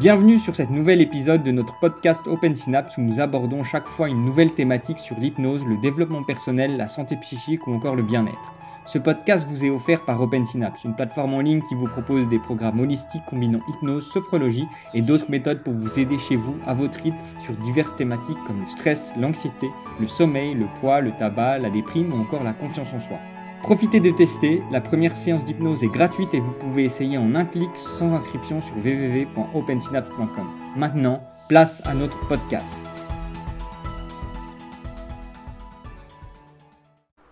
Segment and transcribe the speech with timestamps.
[0.00, 4.08] Bienvenue sur cet nouvel épisode de notre podcast Open Synapse où nous abordons chaque fois
[4.08, 8.54] une nouvelle thématique sur l'hypnose, le développement personnel, la santé psychique ou encore le bien-être.
[8.86, 12.28] Ce podcast vous est offert par Open Synapse, une plateforme en ligne qui vous propose
[12.28, 16.74] des programmes holistiques combinant hypnose, sophrologie et d'autres méthodes pour vous aider chez vous, à
[16.74, 19.70] votre rythme, sur diverses thématiques comme le stress, l'anxiété,
[20.00, 23.18] le sommeil, le poids, le tabac, la déprime ou encore la confiance en soi.
[23.64, 27.46] Profitez de tester, la première séance d'hypnose est gratuite et vous pouvez essayer en un
[27.46, 30.46] clic sans inscription sur www.opensynapse.com.
[30.76, 32.86] Maintenant, place à notre podcast.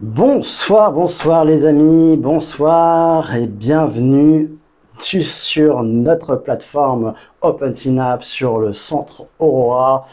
[0.00, 4.52] Bonsoir, bonsoir les amis, bonsoir et bienvenue
[5.00, 10.06] sur notre plateforme Open Synapse sur le centre Aurora.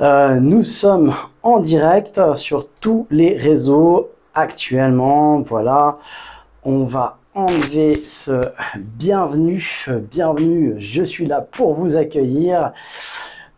[0.00, 5.40] Euh, nous sommes en direct sur tous les réseaux actuellement.
[5.40, 5.98] Voilà,
[6.62, 8.40] on va enlever ce
[8.76, 12.72] bienvenue, bienvenue, je suis là pour vous accueillir.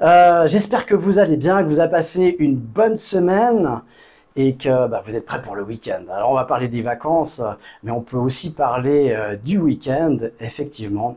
[0.01, 3.83] Euh, j'espère que vous allez bien, que vous avez passé une bonne semaine
[4.37, 6.05] et que bah, vous êtes prêts pour le week-end.
[6.11, 7.43] Alors on va parler des vacances,
[7.83, 11.17] mais on peut aussi parler euh, du week-end, effectivement.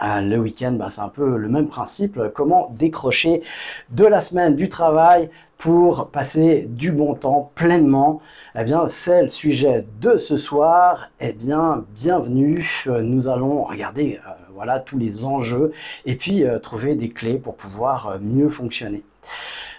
[0.00, 2.18] Euh, le week-end, bah, c'est un peu le même principe.
[2.34, 3.42] Comment décrocher
[3.90, 8.20] de la semaine du travail pour passer du bon temps pleinement?
[8.54, 11.10] Eh bien, c'est le sujet de ce soir.
[11.20, 12.84] Eh bien, bienvenue.
[12.86, 15.72] Nous allons regarder euh, voilà tous les enjeux
[16.06, 19.02] et puis euh, trouver des clés pour pouvoir mieux fonctionner.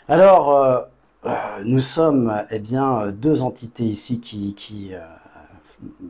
[0.08, 0.88] Alors,
[1.64, 4.94] nous sommes eh bien deux entités ici qui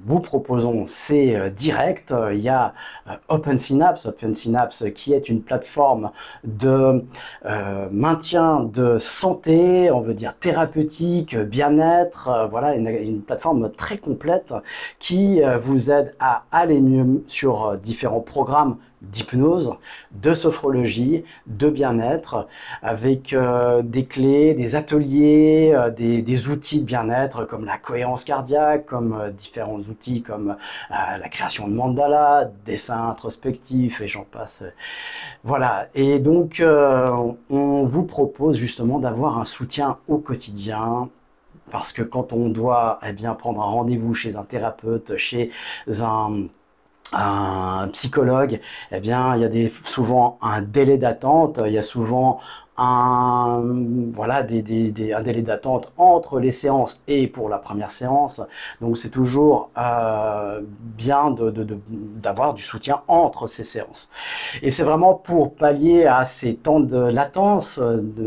[0.05, 2.13] vous proposons, c'est euh, direct.
[2.31, 2.73] Il y a
[3.07, 6.11] euh, Open Synapse, Open Synapse qui est une plateforme
[6.43, 7.03] de
[7.45, 14.53] euh, maintien de santé, on veut dire thérapeutique, bien-être, voilà, une, plateforme très complète
[14.99, 19.73] qui vous aide à aller mieux sur différents programmes d'hypnose,
[20.11, 22.47] de sophrologie, de bien-être,
[22.81, 28.85] avec euh, des clés, des ateliers, euh, des, outils de bien-être comme la cohérence cardiaque,
[28.85, 30.55] comme euh, différents outils comme
[30.89, 34.63] la création de mandala, dessin introspectif et j'en passe.
[35.43, 41.09] Voilà, et donc on vous propose justement d'avoir un soutien au quotidien
[41.71, 45.49] parce que quand on doit eh bien, prendre un rendez-vous chez un thérapeute, chez
[46.01, 46.47] un
[47.11, 48.59] un psychologue,
[48.91, 52.39] eh bien, il y a des, souvent un délai d'attente, il y a souvent
[52.77, 53.61] un,
[54.13, 58.41] voilà, des, des, un délai d'attente entre les séances et pour la première séance.
[58.81, 60.61] Donc c'est toujours euh,
[60.97, 64.09] bien d'avoir de, du soutien entre ces séances.
[64.61, 67.79] Et c'est vraiment pour pallier à ces temps de latence.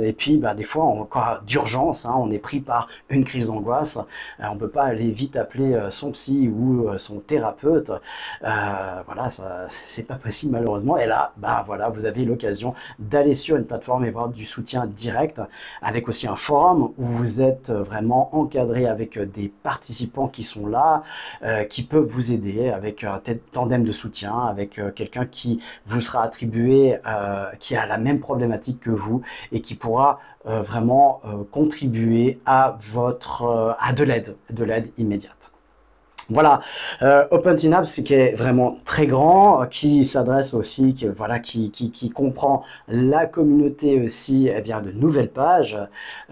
[0.02, 3.48] et puis bah, des fois, en cas d'urgence, hein, on est pris par une crise
[3.48, 3.96] d'angoisse.
[4.40, 7.90] Euh, on ne peut pas aller vite appeler euh, son psy ou son thérapeute.
[8.42, 9.28] voilà,
[9.68, 10.96] c'est pas possible malheureusement.
[10.98, 14.86] Et là, bah, voilà, vous avez l'occasion d'aller sur une plateforme et voir du soutien
[14.86, 15.40] direct,
[15.82, 21.02] avec aussi un forum où vous êtes vraiment encadré avec des participants qui sont là,
[21.42, 23.20] euh, qui peuvent vous aider avec un
[23.52, 28.20] tandem de soutien, avec euh, quelqu'un qui vous sera attribué, euh, qui a la même
[28.20, 31.20] problématique que vous et qui pourra vraiment
[31.50, 35.55] contribuer à votre à de l'aide, de l'aide immédiate.
[36.28, 36.60] Voilà,
[37.02, 37.24] euh,
[38.04, 44.00] qui est vraiment très grand, qui s'adresse aussi, qui, voilà, qui, qui, comprend la communauté
[44.04, 45.78] aussi, eh bien, de Nouvelle Page,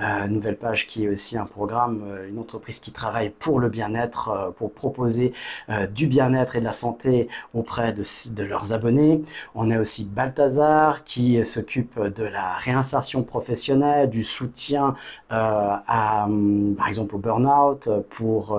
[0.01, 3.69] euh, Nouvelle Page qui est aussi un programme, euh, une entreprise qui travaille pour le
[3.69, 5.33] bien-être, euh, pour proposer
[5.69, 9.23] euh, du bien-être et de la santé auprès de, de leurs abonnés.
[9.55, 14.95] On a aussi Balthazar qui s'occupe de la réinsertion professionnelle, du soutien
[15.31, 16.27] à,
[16.77, 18.59] par exemple, au burn-out, pour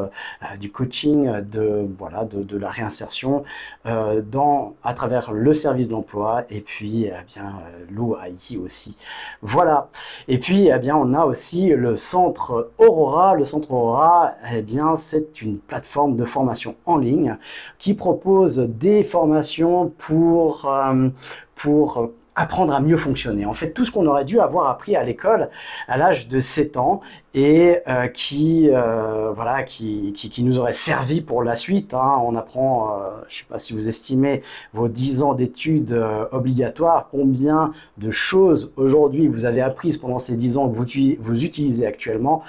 [0.59, 3.43] du coaching de, voilà, de, la réinsertion
[3.85, 8.95] euh, dans, à travers le service d'emploi et puis eh euh, l'OAI aussi.
[9.41, 9.89] Voilà.
[10.27, 13.35] Et puis eh bien on a aussi le centre Aurora.
[13.35, 17.37] Le centre Aurora, eh bien c'est une plateforme de formation en ligne
[17.77, 21.09] qui propose des formations euh,
[21.55, 23.45] pour apprendre à mieux fonctionner.
[23.45, 25.49] En fait, tout ce qu'on aurait dû avoir appris à l'école
[25.87, 27.01] à l'âge de 7 ans
[27.33, 31.93] et euh, qui, euh, voilà, qui, qui, nous aurait servi pour la suite.
[31.93, 32.21] Hein.
[32.25, 34.41] On apprend, euh, je ne sais pas si vous estimez
[34.73, 35.93] vos 10 ans d'études
[36.31, 40.85] obligatoires, combien de choses aujourd'hui vous avez apprises pendant ces 10 ans que vous,
[41.19, 42.43] vous utilisez actuellement.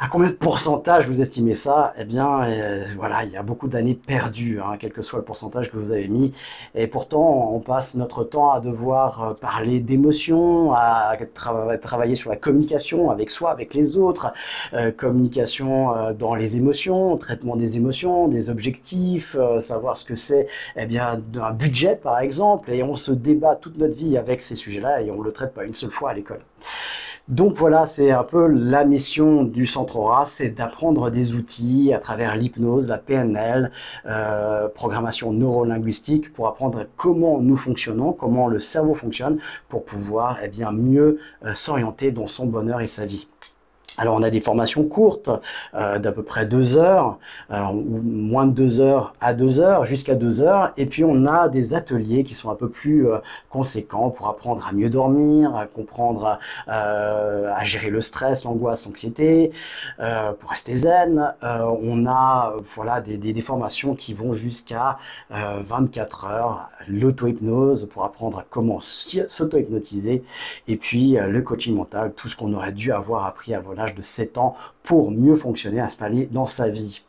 [0.00, 1.92] À combien de pourcentage vous estimez ça?
[1.98, 5.24] Eh bien, euh, voilà, il y a beaucoup d'années perdues, hein, quel que soit le
[5.24, 6.32] pourcentage que vous avez mis.
[6.76, 11.16] Et pourtant, on passe notre temps à devoir euh, parler d'émotions, à
[11.82, 14.32] travailler sur la communication avec soi, avec les autres,
[14.72, 20.46] euh, communication dans les émotions, traitement des émotions, des objectifs, savoir ce que c'est,
[20.76, 22.70] eh bien, un budget par exemple.
[22.70, 25.64] Et on se débat toute notre vie avec ces sujets-là et on le traite pas
[25.64, 26.40] une seule fois à l'école.
[27.28, 31.98] Donc voilà, c'est un peu la mission du Centre Aura, c'est d'apprendre des outils à
[31.98, 33.70] travers l'hypnose, la PNL,
[34.06, 39.38] euh, programmation neurolinguistique, pour apprendre comment nous fonctionnons, comment le cerveau fonctionne,
[39.68, 43.28] pour pouvoir eh bien, mieux euh, s'orienter dans son bonheur et sa vie.
[43.98, 45.28] Alors on a des formations courtes
[45.74, 47.18] euh, d'à peu près deux heures,
[47.50, 51.26] euh, ou moins de deux heures à deux heures, jusqu'à deux heures, et puis on
[51.26, 53.18] a des ateliers qui sont un peu plus euh,
[53.50, 59.50] conséquents pour apprendre à mieux dormir, à comprendre à gérer le stress, l'angoisse, l'anxiété,
[59.96, 61.34] pour rester zen.
[61.42, 64.98] on a voilà des, des, formations qui vont jusqu'à
[65.30, 70.22] 24 heures, l'auto-hypnose pour apprendre à comment s'auto-hypnotiser,
[70.68, 73.60] et puis le coaching mental, tout ce qu'on aurait dû avoir appris à
[73.94, 77.02] de 7 ans pour mieux fonctionner, installer dans sa vie.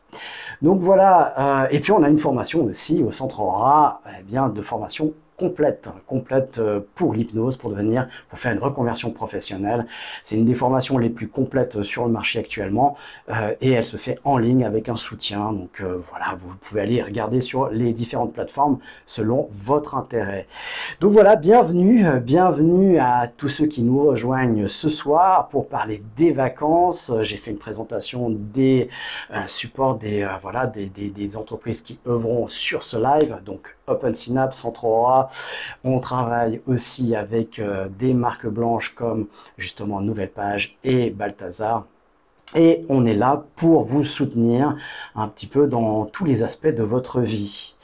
[0.62, 4.48] Donc voilà, euh, et puis on a une formation aussi au Centre Aura, eh bien,
[4.48, 9.86] de formation complète, complète euh, pour l'hypnose, pour devenir, pour faire une reconversion professionnelle.
[10.22, 12.94] C'est une des formations les plus complètes sur le marché actuellement
[13.30, 15.52] euh, et elle se fait en ligne avec un soutien.
[15.52, 20.46] Donc euh, voilà, vous pouvez aller regarder sur les différentes plateformes selon votre intérêt.
[21.00, 26.32] Donc voilà, bienvenue, bienvenue à tous ceux qui nous rejoignent ce soir pour parler des
[26.32, 27.10] vacances.
[27.22, 28.90] J'ai fait une présentation des
[29.46, 35.28] supports des voilà des entreprises qui œuvront sur ce live, donc OpenSynapse, Centre Aura,
[35.84, 39.26] on travaille aussi avec euh, des marques blanches comme
[39.58, 41.84] justement Nouvelle Page et Balthazar.
[42.56, 44.74] Et on est là pour vous soutenir
[45.14, 47.74] un petit peu dans tous les aspects de votre vie.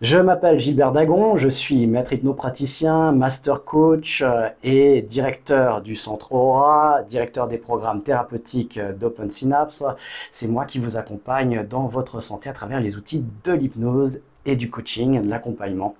[0.00, 6.32] Je m'appelle Gilbert Dagon, je suis maître hypnopraticien, master coach euh, et directeur du centre
[6.32, 9.82] Aura, directeur des programmes thérapeutiques d'Open Synapse.
[10.30, 14.56] C'est moi qui vous accompagne dans votre santé à travers les outils de l'hypnose et
[14.56, 15.94] du coaching, de l'accompagnement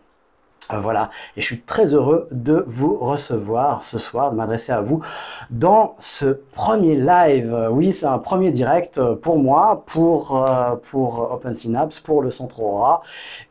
[0.71, 5.03] voilà, et je suis très heureux de vous recevoir ce soir, de m'adresser à vous
[5.51, 7.69] dans ce premier live.
[7.71, 12.61] Oui, c'est un premier direct pour moi, pour, euh, pour Open Synapse, pour le Centre
[12.61, 13.01] Aura.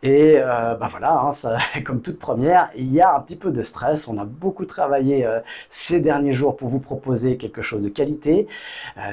[0.04, 3.64] Et euh, bah voilà, hein, comme toute première, il y a un petit peu de
[3.64, 4.08] stress.
[4.08, 5.28] On a beaucoup travaillé
[5.70, 8.48] ces derniers jours pour vous proposer quelque chose de qualité.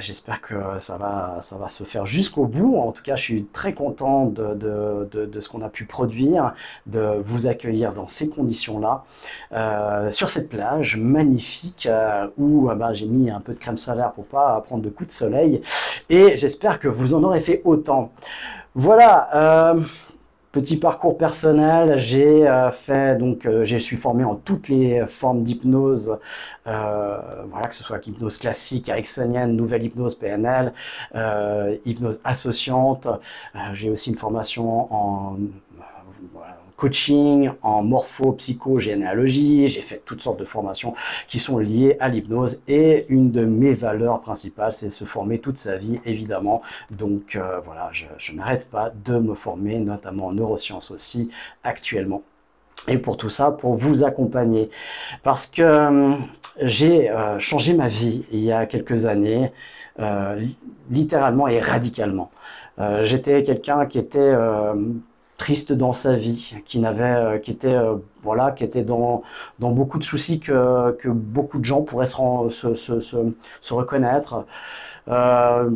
[0.01, 2.77] J'espère que ça va, se faire jusqu'au bout.
[2.77, 6.53] En tout cas, je suis très content de, de, de ce qu'on a pu produire,
[6.87, 9.05] de vous accueillir dans ces conditions-là,
[9.53, 13.79] euh, sur cette plage magnifique euh, où euh, bah, j'ai mis un peu de crème
[13.79, 15.63] solaire pour pas prendre de coups de soleil.
[16.11, 18.13] Et j'espère que vous en aurez fait autant.
[18.75, 19.75] Voilà.
[20.53, 26.17] Petit parcours personnel, j'ai fait donc je suis formé en toutes les formes d'hypnose,
[26.65, 30.73] voilà que ce soit hypnose classique, ericksonienne, nouvelle hypnose PNL,
[31.85, 33.09] hypnose associante.
[33.73, 35.39] j'ai aussi une formation en
[36.85, 39.69] coaching, en morpho, psycho, généalogie.
[39.69, 40.93] J'ai fait toutes sortes de formations
[41.29, 42.61] qui sont liées à l'hypnose.
[42.69, 46.61] Et une de mes valeurs principales, c'est se former toute sa vie, évidemment.
[46.91, 51.31] Donc euh, voilà, je, n'arrête pas de me former, notamment en neurosciences aussi,
[51.63, 52.23] actuellement.
[52.87, 54.69] Et pour tout ça, pour vous accompagner.
[55.23, 56.17] Parce que euh,
[56.61, 59.53] j'ai euh, changé ma vie il y a quelques années,
[60.91, 62.31] littéralement et radicalement.
[63.03, 64.35] J'étais quelqu'un qui était
[65.37, 67.97] triste dans sa vie, qui n'avait, euh, qui était, euh,
[68.85, 69.23] dans,
[69.71, 74.45] beaucoup de soucis que, beaucoup de gens pourraient se, reconnaître.
[75.09, 75.71] Euh,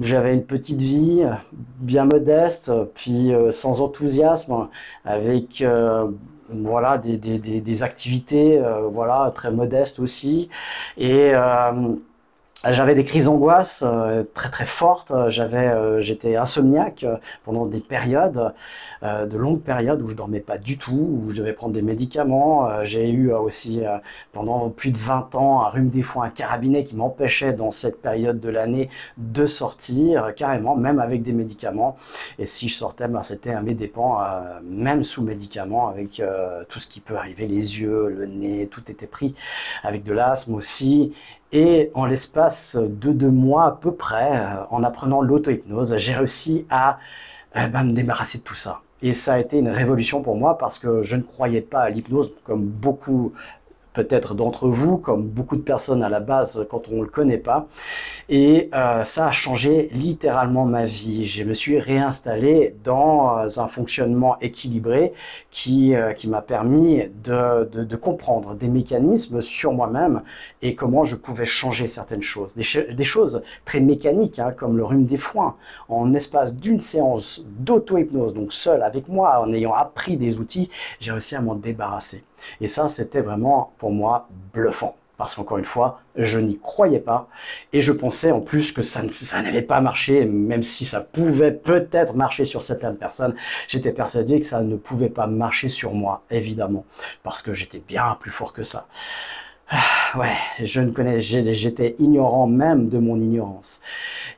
[0.00, 1.24] j'avais une petite vie
[1.80, 4.68] bien modeste, puis sans enthousiasme,
[5.04, 5.62] avec
[6.48, 10.48] voilà des activités voilà très modestes aussi,
[10.96, 11.34] et
[12.70, 15.12] j'avais des crises d'angoisse euh, très très fortes.
[15.28, 18.54] J'avais, euh, j'étais insomniaque euh, pendant des périodes,
[19.02, 22.84] de longues périodes où je dormais pas du tout, où je devais prendre des médicaments.
[22.84, 23.82] J'ai eu aussi
[24.32, 28.00] pendant plus de 20 ans un rhume des foins, un carabinet qui m'empêchait dans cette
[28.00, 31.96] période de l'année de sortir carrément, même avec des médicaments.
[32.38, 34.20] Et si je sortais, ben, c'était à mes dépens,
[34.62, 36.22] même sous médicaments, avec
[36.68, 39.34] tout ce qui peut arriver, les yeux, le nez, tout était pris,
[39.82, 41.12] avec de l'asthme aussi.
[41.52, 46.66] Et en l'espace de deux mois à peu près, euh, en apprenant l'auto-hypnose, j'ai réussi
[46.70, 46.98] à
[47.56, 48.80] euh, bah, me débarrasser de tout ça.
[49.02, 51.90] Et ça a été une révolution pour moi parce que je ne croyais pas à
[51.90, 53.32] l'hypnose comme beaucoup
[53.92, 57.38] peut-être d'entre vous, comme beaucoup de personnes à la base quand on ne le connaît
[57.38, 57.68] pas.
[58.28, 61.24] Et euh, ça a changé littéralement ma vie.
[61.24, 65.12] Je me suis réinstallé dans euh, un fonctionnement équilibré
[65.50, 70.22] qui, euh, qui m'a permis de, de, comprendre des mécanismes sur moi-même
[70.62, 72.54] et comment je pouvais changer certaines choses.
[72.54, 75.56] Des, des choses très mécaniques, hein, comme le rhume des foins.
[75.88, 80.70] En espace d'une séance d'auto-hypnose, donc seul avec moi, en ayant appris des outils,
[81.00, 82.22] j'ai réussi à m'en débarrasser.
[82.60, 84.94] Et ça, c'était vraiment pour moi bluffant.
[85.16, 87.28] Parce qu'encore une fois, je n'y croyais pas.
[87.72, 89.02] Et je pensais en plus que ça,
[89.42, 93.34] n'allait pas marcher, même si ça pouvait peut-être marcher sur certaines personnes.
[93.66, 96.84] J'étais persuadé que ça ne pouvait pas marcher sur moi, évidemment.
[97.24, 98.86] Parce que j'étais bien plus fort que ça.
[99.68, 103.80] Ah, ouais, je ne connais, j'étais ignorant même de mon ignorance.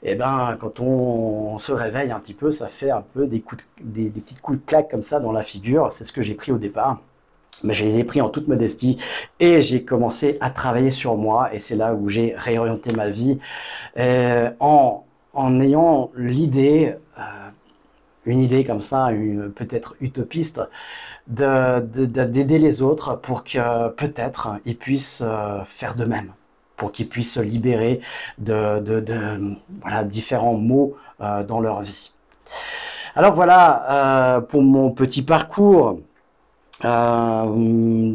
[0.02, 3.40] Et eh ben, quand on, se réveille un petit peu, ça fait un peu des
[3.42, 5.92] coups, des, petits coups de claque comme ça dans la figure.
[5.92, 6.98] C'est ce que j'ai pris au départ
[7.62, 8.98] mais je les ai pris en toute modestie
[9.40, 13.38] et j'ai commencé à travailler sur moi et c'est là où j'ai réorienté ma vie
[13.98, 17.22] euh, en, en, ayant l'idée, euh,
[18.26, 19.10] une idée comme ça,
[19.54, 20.62] peut-être utopiste,
[21.26, 26.32] d'aider de, les autres pour que peut-être ils puissent euh, faire de même
[26.76, 28.00] pour qu'ils puissent se libérer
[28.38, 28.82] de,
[29.80, 32.10] voilà, différents maux dans leur vie.
[33.14, 36.00] Alors voilà pour mon petit parcours.
[36.84, 38.12] Euh,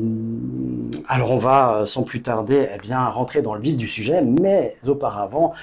[1.08, 4.22] alors on va euh, sans plus tarder eh bien, rentrer dans le vif du sujet,
[4.22, 5.54] mais auparavant,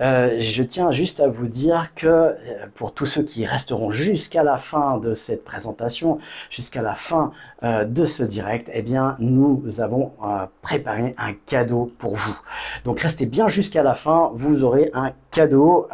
[0.00, 2.34] euh, je tiens juste à vous dire que
[2.74, 6.18] pour tous ceux qui resteront jusqu'à la fin de cette présentation,
[6.50, 7.30] jusqu'à la fin
[7.62, 10.12] de ce direct, eh bien, nous avons
[10.62, 12.36] préparé un cadeau pour vous.
[12.84, 15.86] Donc restez bien jusqu'à la fin, vous aurez un cadeau,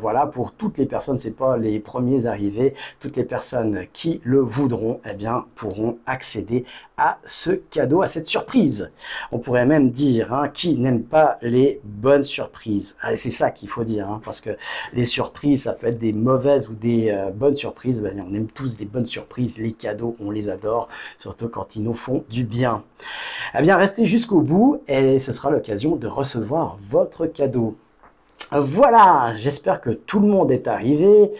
[0.00, 4.40] voilà, pour toutes les personnes, c'est pas les premiers arrivés, toutes les personnes qui le
[4.40, 6.64] voudront, eh bien, pourront accéder
[6.96, 8.90] à ce cadeau, à cette surprise.
[9.32, 13.84] On pourrait même dire, hein, qui n'aime pas les bonnes surprises C'est ça qu'il faut
[13.84, 14.50] dire, hein, parce que
[14.92, 18.00] les surprises, ça peut être des mauvaises ou des euh, bonnes surprises.
[18.00, 21.82] Ben, on aime tous des bonnes surprises, les cadeaux, on les adore, surtout quand ils
[21.82, 22.84] nous font du bien.
[23.58, 27.76] Eh bien, restez jusqu'au bout et ce sera l'occasion de recevoir votre cadeau.
[28.52, 31.30] Voilà, j'espère que tout le monde est arrivé.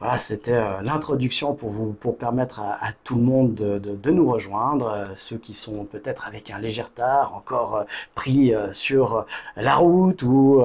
[0.00, 4.88] Voilà, c'était euh, l'introduction pour vous, permettre à, tout le monde de, nous rejoindre.
[4.88, 10.22] Euh, ceux qui sont peut-être avec un léger retard, encore euh, pris sur la route
[10.22, 10.62] ou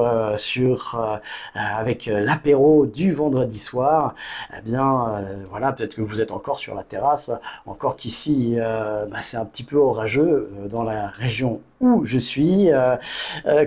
[1.56, 4.16] avec l'apéro du vendredi soir.
[4.58, 7.32] Eh bien, voilà, peut-être que vous êtes encore sur la terrasse,
[7.66, 12.70] encore qu'ici, bah, c'est un petit peu orageux dans la région où je suis.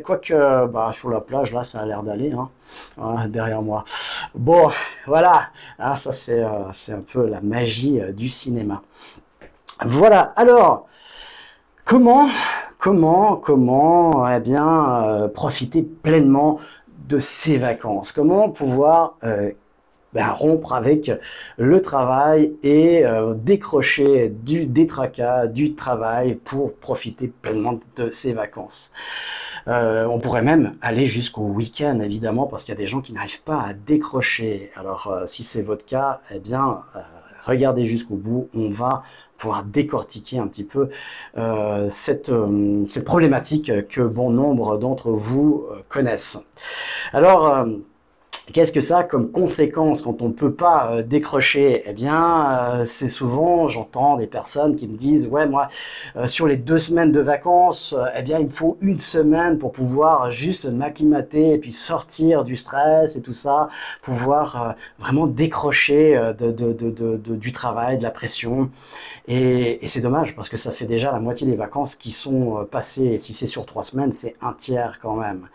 [0.04, 2.32] quoique, bah, sur la plage, là, ça a l'air d'aller.
[2.32, 2.48] Hein,
[3.28, 3.84] derrière moi.
[4.34, 4.70] Bon,
[5.06, 8.82] voilà, ah, ça euh, c'est un peu la magie euh, du cinéma.
[9.84, 10.86] Voilà, alors,
[11.84, 12.28] comment,
[12.78, 16.58] comment, comment, eh bien, euh, profiter pleinement
[17.08, 18.12] de ces vacances?
[18.12, 19.16] Comment pouvoir
[20.12, 21.10] ben, rompre avec
[21.56, 23.04] le travail et
[23.36, 28.92] décrocher du détracas du travail pour profiter pleinement de ces vacances.
[29.68, 33.12] Euh, on pourrait même aller jusqu'au week-end, évidemment, parce qu'il y a des gens qui
[33.12, 34.70] n'arrivent pas à décrocher.
[34.76, 37.00] Alors, euh, si c'est votre cas, eh bien, euh,
[37.42, 38.48] regardez jusqu'au bout.
[38.54, 39.02] On va
[39.38, 40.88] pouvoir décortiquer un petit peu
[41.90, 42.30] cette
[43.04, 46.38] problématique que bon nombre d'entre vous connaissent.
[47.12, 47.66] Alors,
[48.50, 51.84] Qu'est-ce que ça a comme conséquence quand on ne peut pas euh, décrocher?
[51.86, 55.68] Eh bien, euh, c'est souvent, j'entends des personnes qui me disent, ouais, moi,
[56.16, 59.70] euh, sur les deux semaines de vacances, eh bien, il me faut une semaine pour
[59.70, 63.68] pouvoir juste m'acclimater et puis sortir du stress et tout ça,
[64.02, 68.70] pouvoir vraiment décrocher du travail, de la pression.
[69.28, 72.66] Et, et c'est dommage parce que ça fait déjà la moitié des vacances qui sont
[72.70, 73.18] passées.
[73.18, 75.48] Si c'est sur trois semaines, c'est un tiers quand même.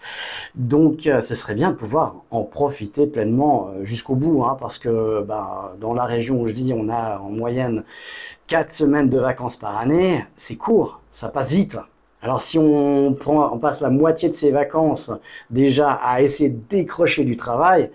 [0.55, 5.21] Donc, ce serait bien de pouvoir en profiter pleinement euh, jusqu'au bout, hein, parce que
[5.21, 7.83] bah, dans la région où je vis, on a en moyenne
[8.47, 11.77] 4 semaines de vacances par année, c'est court, ça passe vite.
[12.21, 15.11] Alors si on, prend, on passe la moitié de ses vacances
[15.49, 17.91] déjà à essayer de décrocher du travail,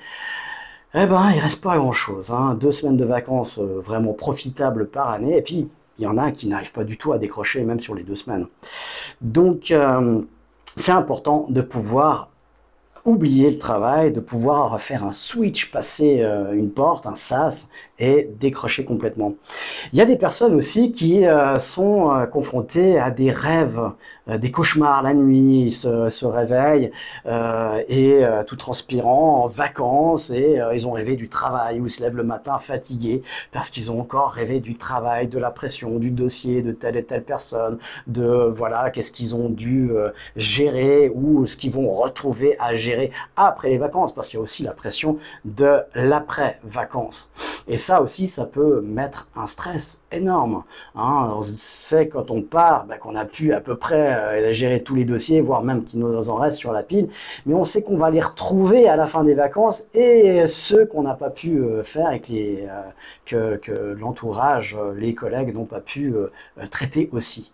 [0.95, 2.31] eh ben, il reste pas grand-chose.
[2.31, 2.55] Hein.
[2.61, 6.31] Deux semaines de vacances euh, vraiment profitables par année, et puis il y en a
[6.33, 8.47] qui n'arrivent pas du tout à décrocher, même sur les deux semaines.
[9.21, 10.21] Donc, euh,
[10.77, 12.29] c'est important de pouvoir
[13.05, 17.69] oublier le travail, de pouvoir faire un switch, passer euh, une porte, un sas
[18.03, 19.35] et décrocher complètement.
[19.93, 23.81] Il y a des personnes aussi qui euh, sont euh, confrontées à des rêves,
[24.27, 26.93] des cauchemars la nuit, ils se, réveillent
[27.89, 32.23] et tout transpirant en vacances et ils ont rêvé du travail ou se lèvent le
[32.23, 36.71] matin fatigués parce qu'ils ont encore rêvé du travail, de la pression, du dossier de
[36.71, 39.91] telle et telle personne, de voilà qu'est-ce qu'ils ont dû
[40.37, 44.43] gérer ou ce qu'ils vont retrouver à gérer après les vacances, parce qu'il y a
[44.43, 47.31] aussi la pression de l'après-vacances.
[47.69, 50.65] Et ça aussi, ça peut mettre un stress énorme.
[50.95, 51.33] Hein.
[51.37, 54.95] On sait quand on part ben, qu'on a pu à peu près euh, gérer tous
[54.95, 57.09] les dossiers, voire même qu'il nous en reste sur la pile,
[57.47, 61.03] mais on sait qu'on va les retrouver à la fin des vacances et ceux qu'on
[61.03, 62.83] n'a pas pu euh, faire et euh,
[63.27, 66.15] que, que l'entourage, les collègues n'ont pas pu
[66.71, 67.53] traiter aussi.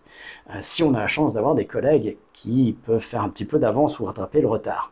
[0.61, 3.99] si on a la chance d'avoir des collègues qui peuvent faire un petit peu d'avance
[3.99, 4.91] ou rattraper le retard.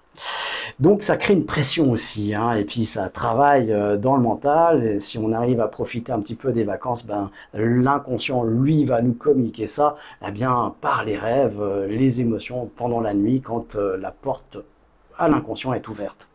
[0.79, 4.83] Donc ça crée une pression aussi, hein, et puis ça travaille euh, dans le mental.
[4.83, 9.01] Et si on arrive à profiter un petit peu des vacances, ben l'inconscient lui va
[9.01, 9.95] nous communiquer ça,
[10.27, 14.57] eh bien par les rêves, euh, les émotions pendant la nuit quand euh, la porte
[15.17, 16.27] à l'inconscient est ouverte.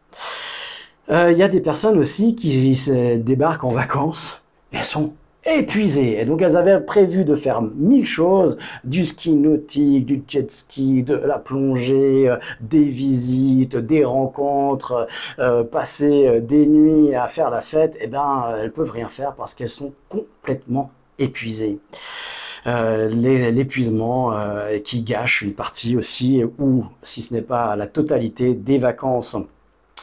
[1.09, 2.75] Il y a des personnes aussi qui
[3.19, 4.41] débarquent en vacances
[4.73, 5.13] et elles sont
[5.45, 6.21] épuisées.
[6.21, 11.03] Et donc elles avaient prévu de faire mille choses, du ski nautique, du jet ski,
[11.03, 15.07] de la plongée, euh, des visites, des rencontres,
[15.39, 19.09] euh, passer euh, des nuits à faire la fête, et eh ben elles peuvent rien
[19.09, 21.79] faire parce qu'elles sont complètement épuisées.
[22.65, 24.33] l'épuisement
[24.85, 29.37] qui gâche une partie aussi, ou si ce n'est pas la totalité des vacances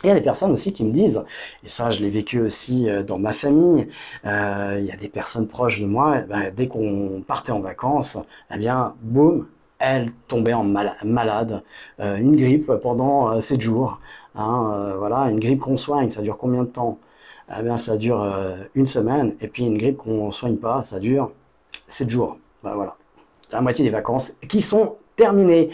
[0.03, 1.23] il y a des personnes aussi qui me disent,
[1.63, 3.87] et ça je l'ai vécu aussi euh, dans ma famille,
[4.25, 7.59] euh, il y a des personnes proches de moi, eh ben, dès qu'on partait en
[7.59, 8.17] vacances,
[8.53, 9.47] eh bien, boum,
[9.79, 11.63] elle tombait en malade,
[11.99, 13.99] euh, une grippe pendant 7 jours.
[14.35, 16.97] Hein, voilà, une grippe qu'on soigne, ça dure combien de temps?
[17.57, 18.23] Eh bien, ça dure
[18.75, 21.31] une semaine, et puis une grippe qu'on ne soigne pas, ça dure
[21.87, 22.37] 7 jours.
[22.63, 22.95] Ben, voilà
[23.51, 25.69] la moitié des vacances qui sont terminées.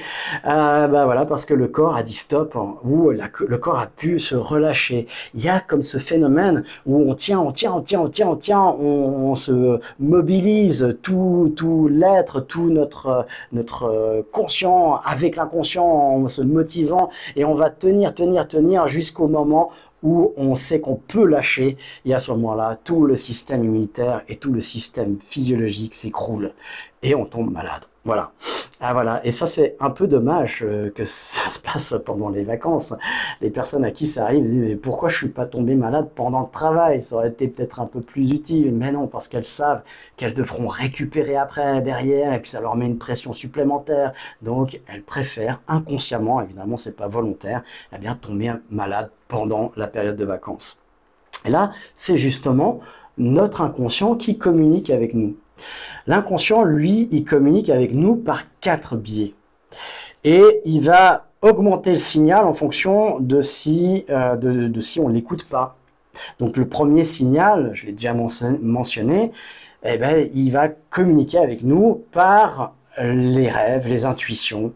[0.46, 4.20] Euh, bah voilà, parce que le corps a dit stop, ou le corps a pu
[4.20, 5.06] se relâcher.
[5.36, 8.28] Il y a comme ce phénomène où on tient, on tient, on tient, on tient,
[8.30, 16.28] on tient, on, se mobilise tout, tout l'être, tout notre, notre conscient avec l'inconscient en
[16.28, 19.70] se motivant et on va tenir, tenir, tenir jusqu'au moment
[20.02, 24.36] où on sait qu'on peut lâcher, et à ce moment-là, tout le système immunitaire et
[24.36, 26.54] tout le système physiologique s'écroule
[27.04, 27.86] et on tombe malade.
[28.06, 28.32] Voilà.
[28.82, 29.26] Ah voilà.
[29.26, 32.94] Et ça, c'est un peu dommage euh, que ça se passe pendant les vacances.
[33.42, 36.42] Les personnes à qui ça arrive disent mais pourquoi je suis pas tombé malade pendant
[36.42, 37.02] le travail?
[37.02, 38.72] Ça aurait été peut-être un peu plus utile.
[38.74, 39.82] Mais non, parce qu'elles savent
[40.18, 44.14] qu'elles devront récupérer après derrière, et puis ça leur met une pression supplémentaire.
[44.44, 50.16] Donc, elles préfèrent inconsciemment, évidemment, c'est pas volontaire, eh bien tomber malade pendant la période
[50.16, 50.78] de vacances.
[51.46, 52.82] Et là, c'est justement
[53.18, 55.36] notre inconscient qui communique avec nous.
[56.08, 59.34] L'inconscient, lui, il communique avec nous par quatre biais.
[60.24, 64.36] Et il va augmenter le signal en fonction de si, euh,
[65.00, 65.78] on ne l'écoute pas.
[66.40, 69.32] Donc le premier signal, je l'ai déjà mentionné,
[69.84, 74.74] eh ben, il va communiquer avec nous par les rêves, les intuitions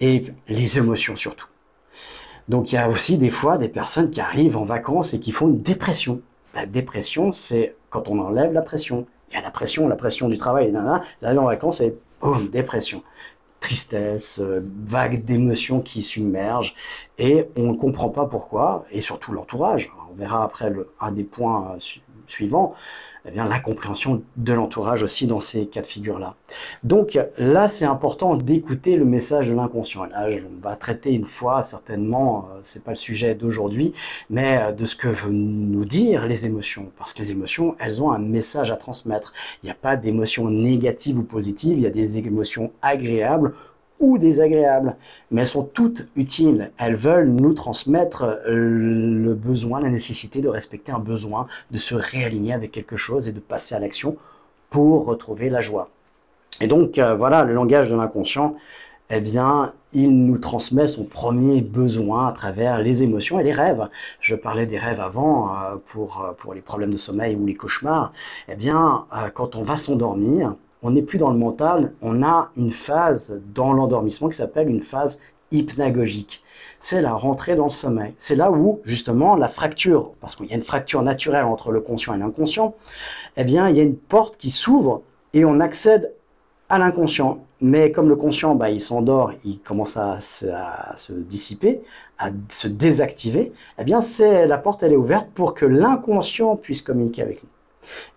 [0.00, 1.48] et les émotions surtout.
[2.48, 5.32] Donc il y a aussi des fois des personnes qui arrivent en vacances et qui
[5.32, 6.20] font une dépression.
[6.54, 9.06] La dépression, c'est quand on enlève la pression.
[9.32, 11.96] Il y a la pression, la pression du travail, et nana, vous en vacances et
[12.20, 13.02] boum, dépression.
[13.60, 16.74] Tristesse, euh, vague d'émotions qui submergent,
[17.16, 19.90] et on ne comprend pas pourquoi, et surtout l'entourage.
[20.10, 21.78] On verra après un des points euh,
[22.26, 22.74] suivants
[23.24, 23.48] eh bien,
[24.36, 26.34] de l'entourage aussi dans ces cas de figure-là.
[26.82, 30.04] Donc là, c'est important d'écouter le message de l'inconscient.
[30.06, 33.92] Là, on va traiter une fois, certainement, euh, c'est pas le sujet d'aujourd'hui,
[34.28, 36.90] mais euh, de ce que veulent nous dire les émotions.
[36.98, 39.32] Parce que les émotions, elles ont un message à transmettre.
[39.62, 43.54] Il n'y a pas d'émotions négatives ou positives, il y a des émotions agréables
[44.02, 44.96] ou désagréables,
[45.30, 46.70] mais elles sont toutes utiles.
[46.76, 51.94] Elles veulent nous transmettre euh, le besoin, la nécessité de respecter un besoin, de se
[51.94, 54.16] réaligner avec quelque chose et de passer à l'action
[54.70, 55.88] pour retrouver la joie.
[56.60, 58.56] Et donc euh, voilà, le langage de l'inconscient,
[59.08, 63.88] eh bien, il nous transmet son premier besoin à travers les émotions et les rêves.
[64.20, 68.12] Je parlais des rêves avant euh, pour, pour les problèmes de sommeil ou les cauchemars.
[68.48, 72.70] Eh bien, quand on va s'endormir, on n'est plus dans le mental, on a une
[72.70, 75.18] phase dans l'endormissement qui s'appelle une phase
[75.52, 76.42] hypnagogique.
[76.80, 78.14] C'est la rentrée dans le sommeil.
[78.16, 81.80] C'est là où, justement, la fracture, parce qu'il y a une fracture naturelle entre le
[81.80, 82.74] conscient et l'inconscient,
[83.36, 86.12] eh bien, il y a une porte qui s'ouvre et on accède
[86.68, 87.44] à l'inconscient.
[87.60, 91.82] Mais comme le conscient, bah, il s'endort, il commence à, se dissiper,
[92.18, 96.82] à se désactiver, eh bien, c'est la porte, elle est ouverte pour que l'inconscient puisse
[96.82, 97.48] communiquer avec nous.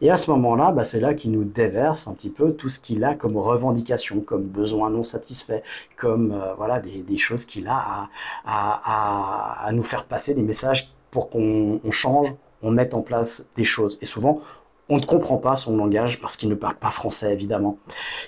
[0.01, 2.80] Et à ce moment-là, bah, c'est là qu'il nous déverse un petit peu tout ce
[2.80, 5.63] qu'il a comme revendication, comme besoin non satisfait,
[5.97, 8.10] comme euh, voilà des, choses qu'il a
[8.45, 13.97] à, nous faire passer, des messages pour qu'on change, on mette en place des choses.
[14.01, 14.41] Et souvent,
[14.89, 17.78] on ne comprend pas son langage parce qu'il ne parle pas français, évidemment.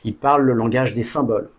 [0.03, 1.49] Il parle le langage des symboles.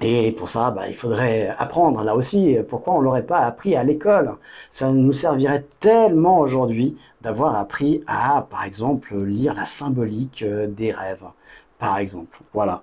[0.00, 2.02] Et pour ça, bah, il faudrait apprendre.
[2.02, 4.34] Là aussi, pourquoi on ne l'aurait pas appris à l'école
[4.70, 10.92] Ça nous servirait tellement aujourd'hui d'avoir appris à, par exemple, lire la symbolique euh, des
[10.92, 11.24] rêves.
[11.78, 12.82] Par exemple, voilà,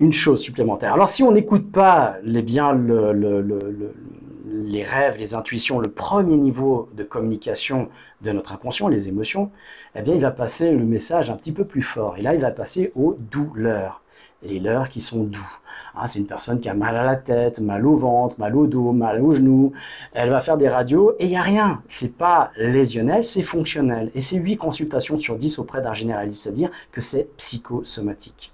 [0.00, 0.94] une chose supplémentaire.
[0.94, 7.04] Alors si on n'écoute pas les, bien les rêves, les intuitions, le premier niveau de
[7.04, 7.90] communication
[8.22, 9.50] de notre inconscient, les émotions,
[9.94, 12.16] eh bien il va passer le message un petit peu plus fort.
[12.16, 14.01] Et là, il va passer aux douleurs
[14.42, 15.58] les leurs qui sont doux.
[15.94, 18.66] Hein, c'est une personne qui a mal à la tête, mal au ventre, mal au
[18.66, 19.72] dos, mal aux genoux.
[20.12, 21.82] Elle va faire des radios et il n'y a rien.
[21.88, 24.10] C'est pas lésionnel, c'est fonctionnel.
[24.14, 28.52] Et c'est 8 consultations sur 10 auprès d'un généraliste, c'est-à-dire que c'est psychosomatique.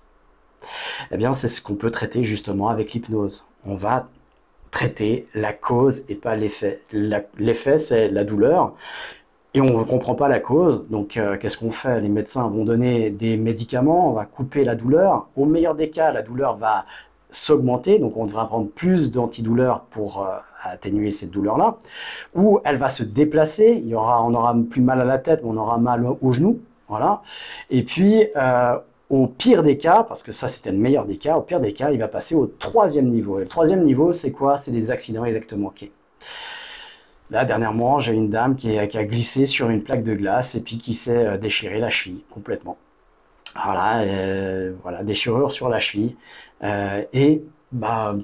[1.11, 3.47] Eh bien, c'est ce qu'on peut traiter justement avec l'hypnose.
[3.65, 4.09] On va
[4.71, 6.83] traiter la cause et pas l'effet.
[6.93, 8.75] L'effet, c'est la douleur
[9.55, 10.85] et on ne comprend pas la cause.
[10.91, 12.01] Donc, euh, qu'est-ce qu'on fait?
[12.01, 15.29] Les médecins vont donner des médicaments, on va couper la douleur.
[15.37, 16.85] Au meilleur des cas, la douleur va
[17.31, 21.77] s'augmenter, donc on devra prendre plus d'antidouleurs pour euh, atténuer cette douleur-là.
[22.35, 25.43] Ou elle va se déplacer, il y aura, on aura plus mal à la tête,
[25.43, 26.61] mais on aura mal au genou.
[26.89, 27.23] Voilà.
[27.71, 28.79] Et puis, euh,
[29.11, 31.73] au pire des cas, parce que ça c'était le meilleur des cas, au pire des
[31.73, 33.39] cas, il va passer au troisième niveau.
[33.39, 34.59] Et le troisième niveau, c'est quoi?
[34.59, 35.69] C'est des accidents exactement.
[35.69, 35.93] Okay.
[37.31, 40.79] Là, dernièrement, j'ai une dame qui, a glissé sur une plaque de glace et puis
[40.79, 42.79] qui s'est euh, déchiré la cheville complètement.
[43.55, 46.17] Voilà, euh, voilà, déchirure sur la cheville.
[46.63, 48.15] Euh, et, bah,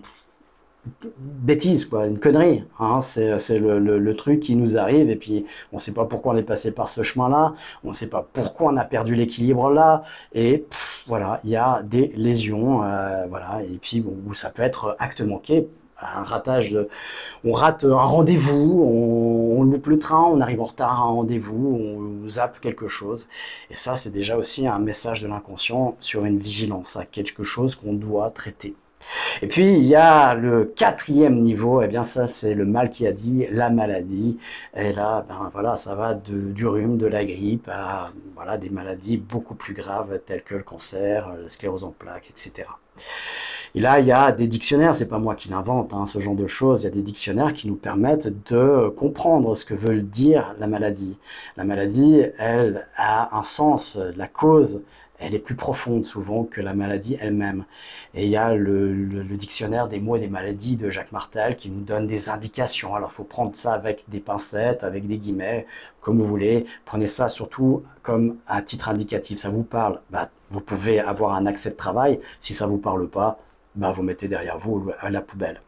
[1.19, 2.65] bêtise, quoi, une connerie.
[2.79, 6.37] Hein, c'est le, truc qui nous arrive et puis on ne sait pas pourquoi on
[6.37, 10.03] est passé par ce chemin-là, on ne sait pas pourquoi on a perdu l'équilibre là,
[10.35, 10.67] et
[11.07, 12.79] voilà, il y a des lésions,
[13.29, 15.69] voilà, et puis bon, ça peut être acte manqué
[16.01, 16.77] un ratage,
[17.45, 22.23] on rate un rendez-vous, on, loupe le train, on arrive en retard à un rendez-vous,
[22.25, 23.29] on zappe quelque chose.
[23.71, 27.75] Et ça, c'est déjà aussi un message de l'inconscient sur une vigilance à quelque chose
[27.75, 28.75] qu'on doit traiter.
[29.43, 32.91] Et puis il y a le quatrième niveau, et eh bien ça c'est le mal
[32.91, 34.39] qui a dit la maladie.
[34.77, 38.71] Et là, ben voilà, ça va de, du rhume, de la grippe à voilà des
[38.71, 42.69] maladies beaucoup plus graves telles que le cancer, la sclérose en plaques, etc.
[43.77, 46.37] Et là, il y a des dictionnaires, c'est pas moi qui l'invente, hein, ce genre
[46.37, 46.83] de choses.
[46.83, 50.69] Il y a des dictionnaires qui nous permettent de comprendre ce que veut dire la
[50.69, 51.19] maladie.
[51.57, 54.83] La maladie, elle a un sens, la cause,
[55.19, 57.65] elle est plus profonde souvent que la maladie elle-même.
[58.15, 61.71] Et il y a le, dictionnaire des mots et des maladies de Jacques Martel qui
[61.71, 62.95] nous donne des indications.
[62.95, 65.67] Alors il faut prendre ça avec des pincettes, avec des guillemets,
[66.01, 66.67] comme vous voulez.
[66.85, 69.39] Prenez ça surtout comme un titre indicatif.
[69.39, 72.21] Ça vous parle, bah, vous pouvez avoir un accès de travail.
[72.41, 73.39] Si ça vous parle pas,
[73.77, 75.61] bah, vous mettez derrière vous à la poubelle.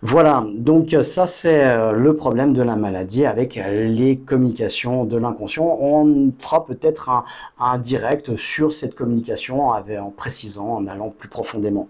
[0.00, 5.64] Voilà, donc ça c'est euh, le problème de la maladie avec les communications de l'inconscient.
[5.80, 7.10] On fera peut-être
[7.58, 11.88] un, direct sur cette communication en précisant, en allant plus profondément.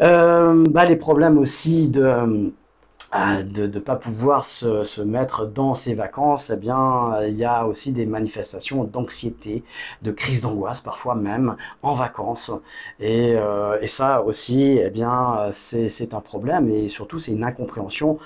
[0.00, 2.52] Euh, bah, les problèmes aussi de
[3.42, 7.92] de ne pas pouvoir se, mettre dans ses vacances, eh bien, il y a aussi
[7.92, 9.62] des manifestations d'anxiété,
[10.02, 12.50] de crise d'angoisse, parfois même en vacances.
[13.00, 18.18] Et, euh, et ça aussi, eh bien, c'est un problème et surtout c'est une incompréhension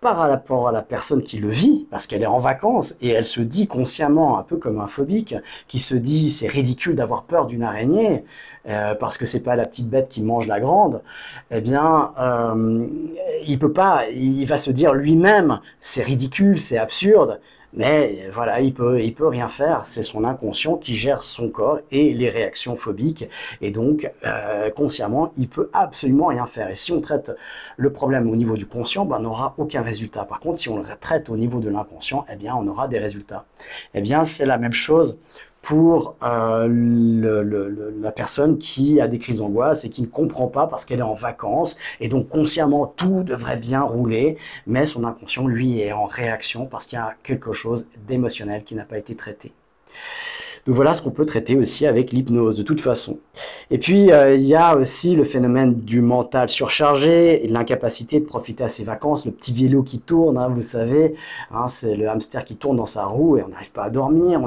[0.00, 3.24] par rapport à la personne qui le vit, parce qu'elle est en vacances et elle
[3.24, 5.34] se dit consciemment, un peu comme un phobique,
[5.68, 8.24] qui se dit c'est ridicule d'avoir peur d'une araignée
[8.68, 11.02] euh, parce que c'est pas la petite bête qui mange la grande.
[11.50, 12.86] Eh bien, euh,
[13.46, 17.40] il peut pas, il va se dire lui-même c'est ridicule, c'est absurde.
[17.74, 19.86] Mais voilà, il peut, il peut rien faire.
[19.86, 23.28] C'est son inconscient qui gère son corps et les réactions phobiques.
[23.60, 26.70] Et donc, euh, consciemment, il peut absolument rien faire.
[26.70, 27.32] Et si on traite
[27.76, 30.24] le problème au niveau du conscient, ben, on n'aura aucun résultat.
[30.24, 32.98] Par contre, si on le traite au niveau de l'inconscient, eh bien, on aura des
[32.98, 33.44] résultats.
[33.94, 35.18] Eh bien, c'est la même chose
[35.66, 36.68] pour euh,
[38.00, 41.02] la personne qui a des crises d'angoisse et qui ne comprend pas parce qu'elle est
[41.02, 46.04] en vacances et donc consciemment tout devrait bien rouler, mais son inconscient lui est en
[46.04, 49.52] réaction parce qu'il y a quelque chose d'émotionnel qui n'a pas été traité.
[50.66, 53.18] Donc voilà ce qu'on peut traiter aussi avec l'hypnose de toute façon.
[53.70, 58.20] Et puis euh, il y a aussi le phénomène du mental surchargé et de l'incapacité
[58.20, 61.14] de profiter à ses vacances, le petit vélo qui tourne, hein, vous savez,
[61.52, 64.40] hein, c'est le hamster qui tourne dans sa roue et on n'arrive pas à dormir,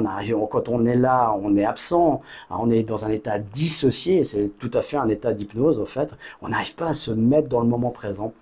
[0.50, 4.50] quand on est là, on est absent, hein, on est dans un état dissocié, c'est
[4.58, 7.60] tout à fait un état d'hypnose au fait, on n'arrive pas à se mettre dans
[7.60, 8.34] le moment présent.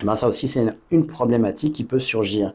[0.00, 2.52] Eh ben ça aussi, c'est une, problématique qui peut surgir.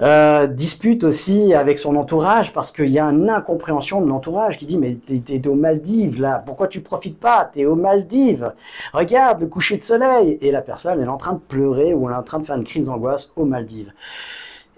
[0.00, 4.64] Euh, dispute aussi avec son entourage parce qu'il y a une incompréhension de l'entourage qui
[4.64, 7.50] dit mais t'es es aux Maldives là, pourquoi tu profites pas?
[7.52, 8.52] T'es aux Maldives.
[8.92, 12.08] Regarde le coucher de soleil et la personne elle est en train de pleurer ou
[12.08, 13.92] elle est en train de faire une crise d'angoisse aux Maldives.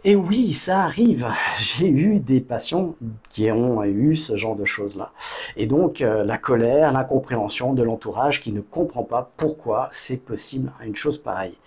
[0.03, 1.29] Et oui, ça arrive.
[1.59, 2.95] J'ai eu des patients
[3.29, 5.13] qui ont eu ce genre de choses-là.
[5.57, 10.73] Et donc, euh, la colère, l'incompréhension de l'entourage qui ne comprend pas pourquoi c'est possible
[10.83, 11.59] une chose pareille.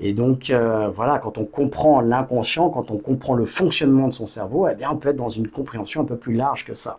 [0.00, 4.26] Et donc, euh, voilà, quand on comprend l'inconscient, quand on comprend le fonctionnement de son
[4.26, 6.98] cerveau, eh bien, on peut être dans une compréhension un peu plus large que ça.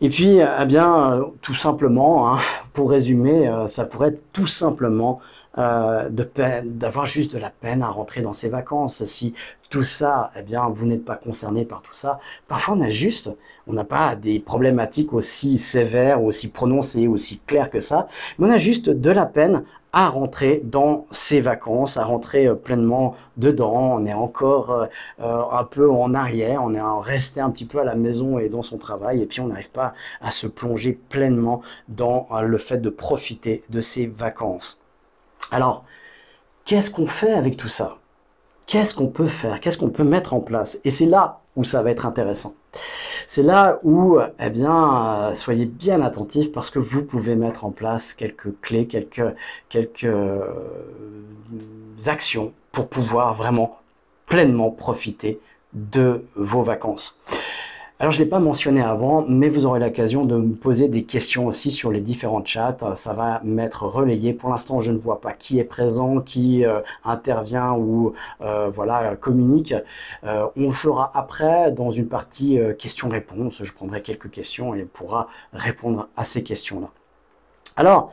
[0.00, 2.38] Et puis, eh bien, euh, tout simplement, hein,
[2.72, 5.20] pour résumer, ça pourrait être tout simplement
[5.58, 9.04] euh, d'avoir juste de la peine à rentrer dans ses vacances.
[9.04, 9.34] Si
[9.68, 13.30] tout ça, eh bien, vous n'êtes pas concerné par tout ça, parfois on a juste,
[13.66, 18.06] on n'a pas des problématiques aussi sévères, aussi prononcées, aussi claires que ça,
[18.38, 19.62] mais on a juste de la peine
[19.92, 23.98] à rentrer dans ses vacances, à rentrer euh, pleinement dedans.
[23.98, 24.88] On est encore
[25.20, 28.48] euh, un peu en arrière, on est resté un petit peu à la maison et
[28.48, 32.78] dans son travail, et puis on n'arrive pas à se plonger pleinement dans le fait
[32.78, 34.81] de profiter de ses vacances.
[35.52, 35.84] Alors,
[36.64, 37.98] qu'est-ce qu'on fait avec tout ça?
[38.66, 39.60] Qu'est-ce qu'on peut faire?
[39.60, 40.78] Qu'est-ce qu'on peut mettre en place?
[40.84, 42.54] Et c'est là où ça va être intéressant.
[43.26, 47.70] C'est là où, eh bien, euh, soyez bien attentifs parce que vous pouvez mettre en
[47.70, 50.40] place quelques clés, quelques, euh,
[52.06, 53.78] actions pour pouvoir vraiment
[54.26, 55.38] pleinement profiter
[55.74, 57.18] de vos vacances.
[58.02, 61.04] Alors, je ne l'ai pas mentionné avant, mais vous aurez l'occasion de me poser des
[61.04, 62.76] questions aussi sur les différents chats.
[62.96, 64.32] Ça va m'être relayé.
[64.32, 69.14] Pour l'instant, je ne vois pas qui est présent, qui euh, intervient ou euh, voilà
[69.14, 69.72] communique.
[70.24, 73.62] Euh, on le fera après dans une partie questions-réponses.
[73.62, 76.88] Je prendrai quelques questions et on pourra répondre à ces questions-là.
[77.76, 78.10] Alors,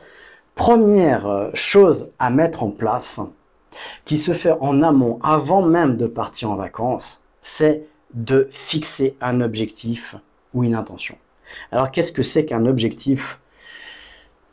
[0.54, 3.20] première chose à mettre en place,
[4.04, 9.40] qui se fait en amont avant même de partir en vacances, c'est de fixer un
[9.40, 10.16] objectif
[10.54, 11.16] ou une intention.
[11.72, 13.40] Alors qu'est-ce que c'est qu'un objectif?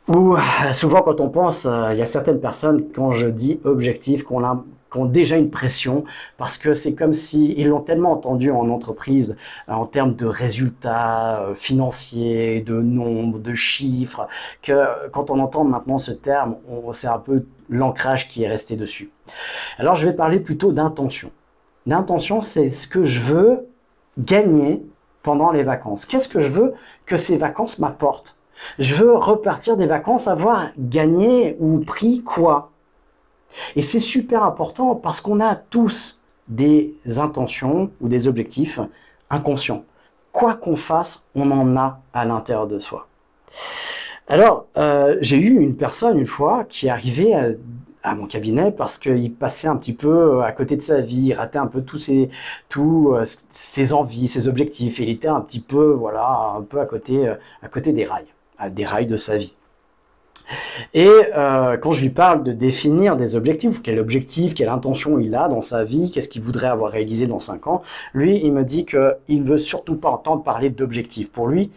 [0.08, 0.36] Ou
[0.72, 4.42] souvent quand on pense, euh, il y a certaines personnes, quand je dis objectif, qu'on
[4.42, 6.04] a ont déjà une pression
[6.38, 9.36] parce que c'est comme si ils l'ont tellement entendu en entreprise
[9.68, 14.26] euh, en termes de résultats euh, financiers, de nombres, de chiffres,
[14.62, 16.56] que quand on entend maintenant ce terme,
[16.92, 19.10] c'est un peu l'ancrage qui est resté dessus.
[19.78, 21.30] Alors je vais parler plutôt d'intention.
[21.88, 23.66] L'intention, c'est ce que je veux
[24.18, 24.84] gagner
[25.22, 26.04] pendant les vacances.
[26.04, 26.74] Qu'est-ce que je veux
[27.06, 28.36] que ces vacances m'apportent?
[28.78, 32.72] Je veux repartir des vacances, avoir gagné ou pris quoi?
[33.74, 38.80] Et c'est super important parce qu'on a tous des intentions ou des objectifs
[39.30, 39.84] inconscients.
[40.32, 43.08] Quoi qu'on fasse, on en a à l'intérieur de soi.
[44.26, 47.46] Alors, euh, j'ai eu une personne une fois qui arrivait à
[48.02, 51.34] à mon cabinet parce qu'il passait un petit peu à côté de sa vie, il
[51.34, 52.30] ratait un peu tous ses,
[52.68, 56.80] tous euh, ses envies, ses objectifs, et il était un petit peu, voilà, un peu
[56.80, 58.26] à côté, euh, à côté des rails,
[58.70, 59.54] des rails de sa vie.
[60.94, 65.34] Et euh, quand je lui parle de définir des objectifs, quel objectif, quelle intention il
[65.34, 67.82] a dans sa vie, qu'est-ce qu'il voudrait avoir réalisé dans 5 ans,
[68.14, 71.30] lui, il me dit qu'il ne veut surtout pas entendre parler d'objectifs.
[71.30, 71.70] Pour lui,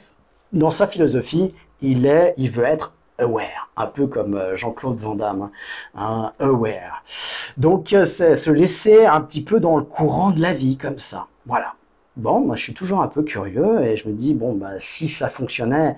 [0.53, 5.15] dans sa philosophie, il, est, il veut être aware, un peu comme euh, Jean-Claude Van
[5.15, 5.49] Damme,
[5.95, 7.03] hein, aware.
[7.57, 10.99] Donc euh, c'est se laisser un petit peu dans le courant de la vie comme
[10.99, 11.27] ça.
[11.45, 11.75] Voilà.
[12.17, 15.07] Bon, moi je suis toujours un peu curieux et je me dis bon bah si
[15.07, 15.95] ça fonctionnait,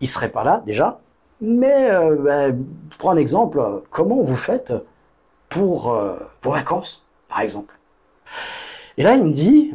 [0.00, 1.00] il serait pas là déjà.
[1.40, 3.82] Mais euh, bah, un exemple.
[3.90, 4.72] Comment vous faites
[5.48, 5.96] pour
[6.42, 7.74] vos vacances, par exemple?
[8.96, 9.74] Et là il me dit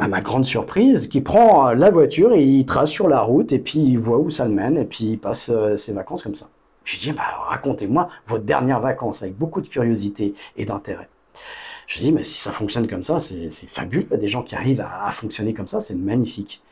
[0.00, 3.52] à ma grande surprise, qui prend euh, la voiture et il trace sur la route
[3.52, 6.22] et puis il voit où ça le mène et puis il passe euh, ses vacances
[6.22, 6.48] comme ça.
[6.84, 11.08] Je lui dis, bah, racontez-moi vos dernières vacances avec beaucoup de curiosité et d'intérêt.
[11.86, 14.06] Je lui dis, mais si ça fonctionne comme ça, c'est fabuleux.
[14.16, 16.62] Des gens qui arrivent à, fonctionner comme ça, c'est magnifique.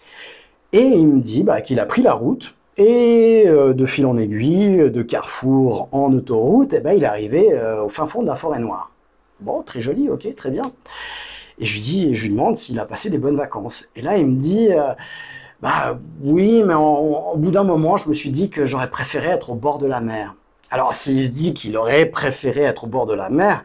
[0.73, 4.17] Et il me dit bah, qu'il a pris la route et euh, de fil en
[4.17, 8.29] aiguille, de carrefour en autoroute, et eh ben, il est arrivé au fin fond de
[8.29, 8.91] la forêt noire.
[9.41, 10.73] Bon, très joli, ok, très bien.
[11.61, 13.89] Et je lui dis, je lui demande s'il a passé des bonnes vacances.
[13.97, 14.93] Et là, il me dit, euh,
[15.61, 19.51] bah oui, mais au bout d'un moment, je me suis dit que j'aurais préféré être
[19.51, 20.35] au bord de la mer.
[20.71, 23.65] Alors, s'il se dit qu'il aurait préféré être au bord de la mer,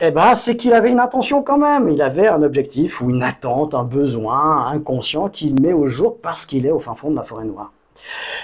[0.00, 1.88] eh ben, c'est qu'il avait une intention quand même.
[1.88, 6.46] Il avait un objectif ou une attente, un besoin inconscient qu'il met au jour parce
[6.46, 7.72] qu'il est au fin fond de la forêt noire.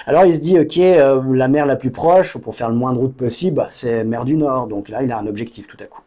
[0.05, 2.93] Alors il se dit, ok, euh, la mer la plus proche, pour faire le moins
[2.93, 4.67] de route possible, bah, c'est mer du Nord.
[4.67, 6.01] Donc là, il a un objectif tout à coup.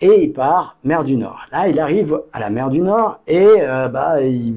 [0.00, 1.40] Et il part mer du Nord.
[1.52, 4.56] Là, il arrive à la mer du Nord et euh, bah, il,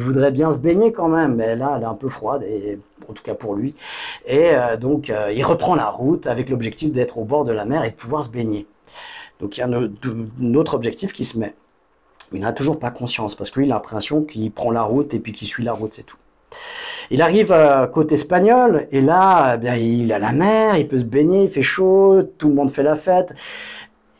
[0.00, 1.36] voudrait bien se baigner quand même.
[1.36, 2.44] Mais là, elle est un peu froide,
[3.08, 3.74] en tout cas pour lui.
[4.26, 7.84] Et euh, donc, il reprend la route avec l'objectif d'être au bord de la mer
[7.84, 8.66] et de pouvoir se baigner.
[9.40, 11.54] Donc il y a un, autre objectif qui se met.
[12.32, 15.18] Mais il n'a toujours pas conscience parce qu'il a l'impression qu'il prend la route et
[15.18, 16.18] puis qu'il suit la route, c'est tout.
[17.10, 20.98] Il arrive à côte espagnole et là, eh bien, il a la mer, il peut
[20.98, 23.34] se baigner, il fait chaud, tout le monde fait la fête.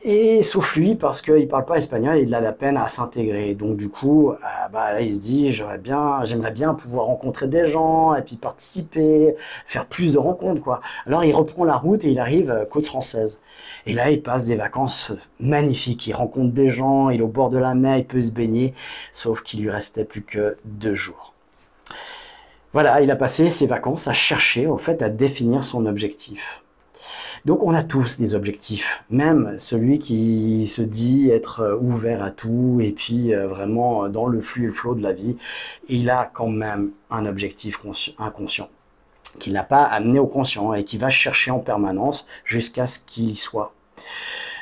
[0.05, 3.57] Et sauf lui, parce qu'il ne parle pas espagnol, il a la peine à s'intégrer.
[3.57, 4.37] Donc du coup, euh,
[4.73, 9.35] bah, il se dit, j'aimerais bien pouvoir rencontrer des gens, et puis participer,
[9.67, 10.63] faire plus de rencontres.
[10.63, 10.81] quoi.
[11.07, 13.41] Alors il reprend la route et il arrive à côte française.
[13.87, 16.07] Et là, il passe des vacances magnifiques.
[16.07, 18.75] Il rencontre des gens, il est au bord de la mer, il peut se baigner,
[19.13, 21.35] sauf qu'il lui restait plus que deux jours.
[22.73, 26.63] Voilà, il a passé ses vacances à chercher, au fait, à définir son objectif.
[27.44, 32.81] Donc on a tous des objectifs, même celui qui se dit être ouvert à tout
[32.83, 35.37] et puis euh, vraiment dans le flux et le flot de la vie,
[35.88, 37.79] il a quand même un objectif
[38.18, 38.68] inconscient
[39.38, 43.37] qu'il n'a pas amené au conscient et qui va chercher en permanence jusqu'à ce qu'il
[43.37, 43.72] soit.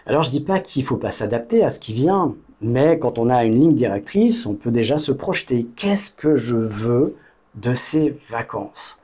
[0.06, 3.28] Alors je dis pas qu'il faut pas s'adapter à ce qui vient, mais quand on
[3.28, 5.66] a une ligne directrice, on peut déjà se projeter.
[5.76, 7.16] Qu'est-ce que je veux
[7.54, 8.98] de ces vacances?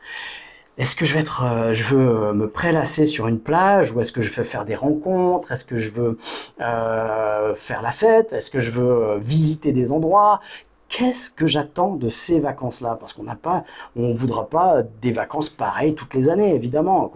[0.78, 4.00] Est-ce que je vais être, euh, je veux euh, me prélasser sur une plage ou
[4.00, 5.52] est-ce que je veux faire des rencontres?
[5.52, 6.18] Est-ce que je veux
[6.60, 8.32] euh, faire la fête?
[8.32, 10.40] Est-ce que je veux visiter des endroits?
[10.88, 12.96] Qu'est-ce que j'attends de ces vacances-là?
[12.98, 13.64] Parce qu'on n'a pas,
[13.96, 17.12] on voudra pas des vacances pareilles toutes les années, évidemment.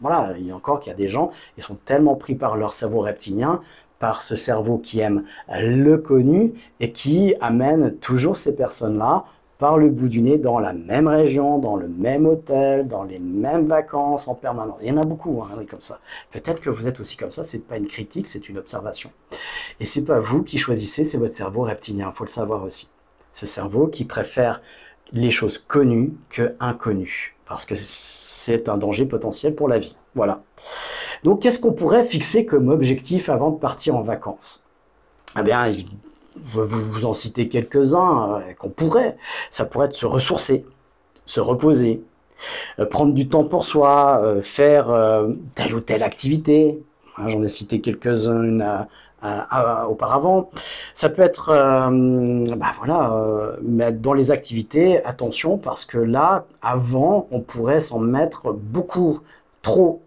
[0.00, 2.56] Voilà, il y a encore qu'il y a des gens, ils sont tellement pris par
[2.56, 3.60] leur cerveau reptilien,
[3.98, 9.24] par ce cerveau qui aime le connu et qui amène toujours ces personnes-là
[9.60, 13.18] par le bout du nez dans la même région, dans le même hôtel, dans les
[13.18, 14.78] mêmes vacances en permanence.
[14.82, 16.00] Il y en a beaucoup, hein, comme ça.
[16.32, 19.10] Peut-être que vous êtes aussi comme ça, c'est pas une critique, c'est une observation.
[19.78, 22.88] Et c'est pas vous qui choisissez, c'est votre cerveau reptilien, il faut le savoir aussi.
[23.34, 24.62] Ce cerveau qui préfère
[25.12, 29.98] les choses connues que inconnues, parce que c'est un danger potentiel pour la vie.
[30.14, 30.42] Voilà.
[31.22, 34.64] Donc qu'est-ce qu'on pourrait fixer comme objectif avant de partir en vacances?
[35.38, 35.70] Eh bien,
[36.36, 39.16] je vais vous en citer quelques-uns euh, qu'on pourrait.
[39.50, 40.64] Ça pourrait être se ressourcer,
[41.26, 42.02] se reposer,
[42.78, 44.88] euh, prendre du temps pour soi, euh, faire
[45.54, 46.82] telle ou telle activité.
[47.16, 48.86] Hein, j'en ai cité quelques-unes
[49.86, 50.50] auparavant.
[50.94, 51.48] Ça peut être,
[52.56, 58.52] bah voilà, mettre dans les activités, attention, parce que là, avant, on pourrait s'en mettre
[58.52, 59.20] beaucoup,
[59.60, 60.00] trop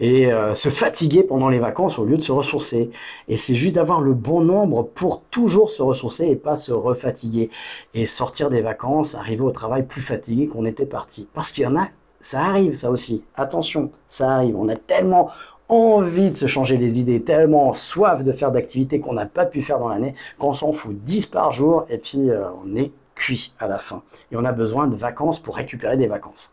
[0.00, 2.90] et euh, se fatiguer pendant les vacances au lieu de se ressourcer.
[3.28, 7.50] Et c'est juste d'avoir le bon nombre pour toujours se ressourcer et pas se refatiguer.
[7.94, 11.28] Et sortir des vacances, arriver au travail plus fatigué qu'on était parti.
[11.34, 11.88] Parce qu'il y en a,
[12.20, 13.24] ça arrive ça aussi.
[13.36, 14.56] Attention, ça arrive.
[14.56, 15.30] On a tellement
[15.68, 19.62] envie de se changer les idées, tellement soif de faire d'activités qu'on n'a pas pu
[19.62, 23.52] faire dans l'année, qu'on s'en fout 10 par jour et puis euh, on est cuit
[23.58, 24.02] à la fin.
[24.30, 26.52] Et on a besoin de vacances pour récupérer des vacances.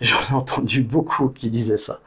[0.00, 2.00] J'en ai entendu beaucoup qui disaient ça.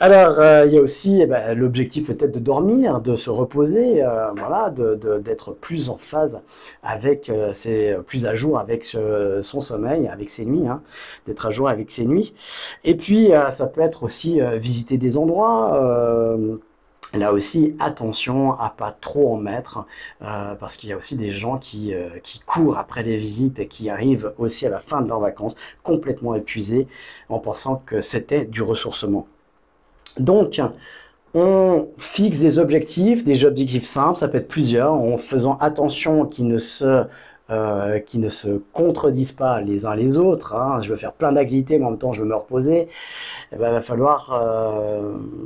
[0.00, 4.02] Alors, euh, il y a aussi eh ben, l'objectif peut-être de dormir, de se reposer,
[4.02, 6.40] euh, voilà, d'être plus en phase
[6.82, 10.82] avec, euh, plus à jour avec son sommeil, avec ses nuits, hein,
[11.26, 12.34] d'être à jour avec ses nuits.
[12.84, 16.28] Et puis, ça peut être aussi visiter des endroits
[17.14, 19.84] Là aussi, attention à pas trop en mettre,
[20.22, 23.58] euh, parce qu'il y a aussi des gens qui, euh, qui courent après les visites
[23.58, 26.86] et qui arrivent aussi à la fin de leurs vacances complètement épuisés
[27.28, 29.26] en pensant que c'était du ressourcement.
[30.18, 30.60] Donc,
[31.34, 36.48] on fixe des objectifs, des objectifs simples, ça peut être plusieurs, en faisant attention qu'ils
[36.48, 37.04] ne se
[37.50, 40.54] euh, ne se contredisent pas les uns les autres.
[40.54, 40.80] Hein.
[40.80, 42.88] Je veux faire plein d'activités, mais en même temps je veux me reposer.
[43.52, 44.30] Eh ben, il va falloir,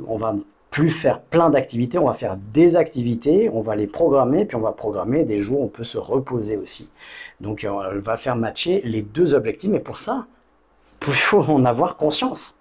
[0.07, 0.35] on va
[0.77, 4.61] plus faire plein d'activités, on va faire des activités, on va les programmer, puis on
[4.61, 6.87] va programmer des jours où on peut se reposer aussi.
[7.41, 10.27] Donc on va faire matcher les deux objectifs, mais pour ça,
[11.07, 12.59] il faut en avoir conscience.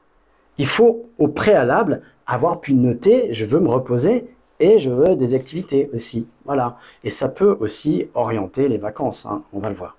[0.57, 4.25] Il faut au préalable avoir pu noter, je veux me reposer
[4.61, 6.27] et je veux des activités aussi.
[6.47, 6.79] Voilà.
[7.05, 9.43] Et ça peut aussi orienter les vacances, hein.
[9.53, 9.95] on va le voir.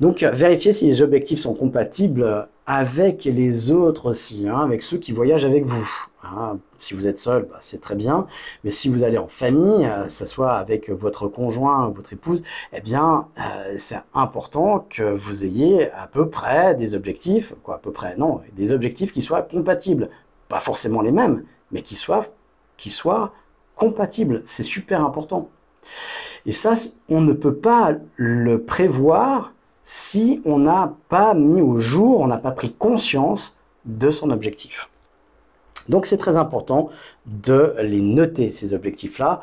[0.00, 5.12] Donc, vérifiez si les objectifs sont compatibles avec les autres aussi, hein, avec ceux qui
[5.12, 6.07] voyagent avec vous.
[6.22, 6.58] Hein.
[6.78, 8.26] Si vous êtes seul, bah, c'est très bien,
[8.64, 12.42] mais si vous allez en famille, euh, que ce soit avec votre conjoint votre épouse,
[12.72, 17.78] eh bien, euh, c'est important que vous ayez à peu près des objectifs, quoi, à
[17.78, 20.08] peu près, non, des objectifs qui soient compatibles.
[20.48, 23.32] Pas forcément les mêmes, mais qui soient
[23.76, 24.42] compatibles.
[24.44, 25.48] C'est super important.
[26.46, 26.72] Et ça,
[27.08, 29.52] on ne peut pas le prévoir
[29.82, 34.88] si on n'a pas mis au jour, on n'a pas pris conscience de son objectif.
[35.88, 36.90] Donc c'est très important
[37.26, 39.42] de les noter, ces objectifs-là,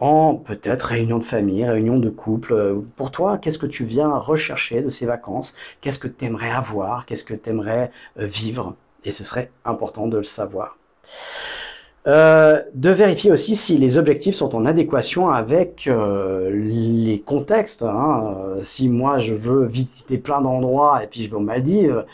[0.00, 2.76] en peut-être réunion de famille, réunion de couple.
[2.96, 5.54] Pour toi, qu'est-ce que tu viens rechercher de ces vacances?
[5.80, 7.06] Qu'est-ce que tu aimerais avoir?
[7.06, 8.74] Qu'est-ce que tu aimerais euh, vivre?
[9.04, 10.76] Et ce serait important de le savoir.
[12.06, 17.82] Euh, de vérifier aussi si les objectifs sont en adéquation avec euh, les contextes.
[17.82, 18.34] Hein.
[18.62, 22.04] Si moi je veux visiter plein d'endroits et puis je vais aux Maldives,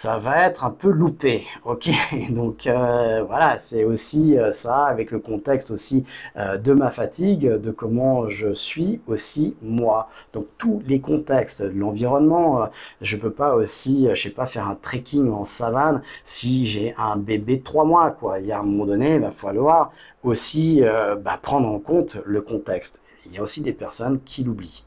[0.00, 1.90] ça va être un peu loupé, ok?
[2.30, 6.04] Donc euh, voilà, c'est aussi euh, ça avec le contexte aussi
[6.36, 10.08] euh, de ma fatigue, de comment je suis aussi moi.
[10.32, 12.70] Donc tous les contextes, l'environnement,
[13.00, 17.16] je peux pas aussi, je sais pas, faire un trekking en savane si j'ai un
[17.16, 18.38] bébé de trois mois, quoi.
[18.38, 19.90] Il y a un moment donné, il va falloir
[20.22, 20.80] aussi
[21.24, 23.02] bah, prendre en compte le contexte.
[23.26, 24.84] Il y a aussi des personnes qui l'oublient.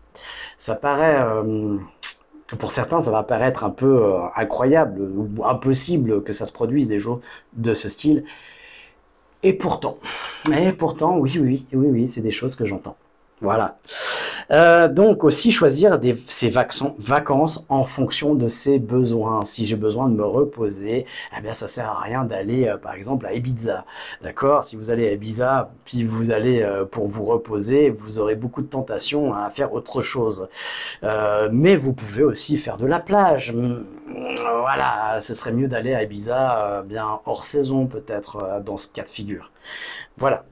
[0.57, 1.21] Ça paraît
[2.57, 6.87] pour certains, ça va paraître un peu euh, incroyable ou impossible que ça se produise
[6.87, 7.19] des jeux
[7.53, 8.25] de ce style.
[9.43, 9.97] Et pourtant,
[10.49, 12.95] mais pourtant, oui, oui, oui, oui, c'est des choses que j'entends.
[13.41, 13.77] Voilà.
[14.51, 19.45] Euh, donc aussi choisir ses vacances en fonction de ses besoins.
[19.45, 22.93] Si j'ai besoin de me reposer, eh bien ça sert à rien d'aller euh, par
[22.93, 23.85] exemple à Ibiza.
[24.21, 24.63] D'accord?
[24.63, 28.61] Si vous allez à Ibiza, puis vous allez euh, pour vous reposer, vous aurez beaucoup
[28.61, 30.47] de tentations à faire autre chose.
[31.51, 33.53] mais vous pouvez aussi faire de la plage.
[34.61, 39.09] Voilà, ce serait mieux d'aller à Ibiza bien hors saison peut-être dans ce cas de
[39.09, 39.51] figure.
[40.17, 40.45] Voilà.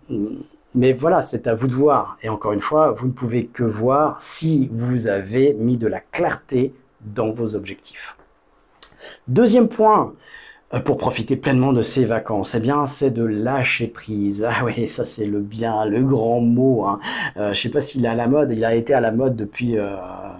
[0.75, 2.17] Mais voilà, c'est à vous de voir.
[2.21, 5.99] Et encore une fois, vous ne pouvez que voir si vous avez mis de la
[5.99, 8.15] clarté dans vos objectifs.
[9.27, 10.13] Deuxième point,
[10.73, 14.45] euh, pour profiter pleinement de ces vacances, eh bien, c'est de lâcher prise.
[14.47, 16.85] Ah oui, ça c'est le bien, le grand mot.
[16.85, 16.99] Hein.
[17.37, 18.51] Euh, je ne sais pas s'il est à la mode.
[18.51, 19.95] Il a été à la mode depuis, euh,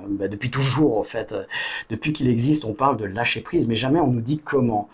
[0.10, 1.34] bah, depuis toujours en fait.
[1.90, 4.90] Depuis qu'il existe, on parle de lâcher prise, mais jamais on nous dit comment.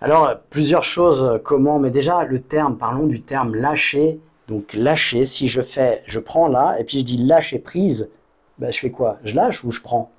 [0.00, 4.18] Alors plusieurs choses comment, mais déjà le terme, parlons du terme lâcher
[4.50, 8.10] donc lâcher, si je fais, je prends là, et puis je dis lâcher prise,
[8.58, 9.18] ben, je fais quoi?
[9.22, 10.10] Je lâche ou je prends?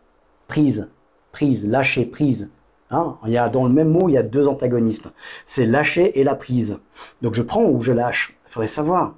[0.48, 0.88] Prise,
[1.34, 2.50] prise, lâcher, prise.
[2.92, 3.18] Hein?
[3.26, 5.10] Y a, dans le même mot, il y a deux antagonistes.
[5.46, 6.80] C'est lâcher et la prise.
[7.22, 8.38] Donc je prends ou je lâche?
[8.48, 9.16] Il faudrait savoir.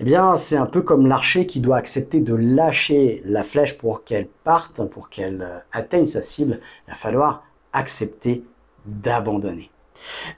[0.00, 4.04] Eh bien, c'est un peu comme l'archer qui doit accepter de lâcher la flèche pour
[4.04, 6.60] qu'elle parte, pour qu'elle euh, atteigne sa cible.
[6.88, 7.44] Il va falloir
[7.74, 8.42] accepter
[8.86, 9.70] d'abandonner.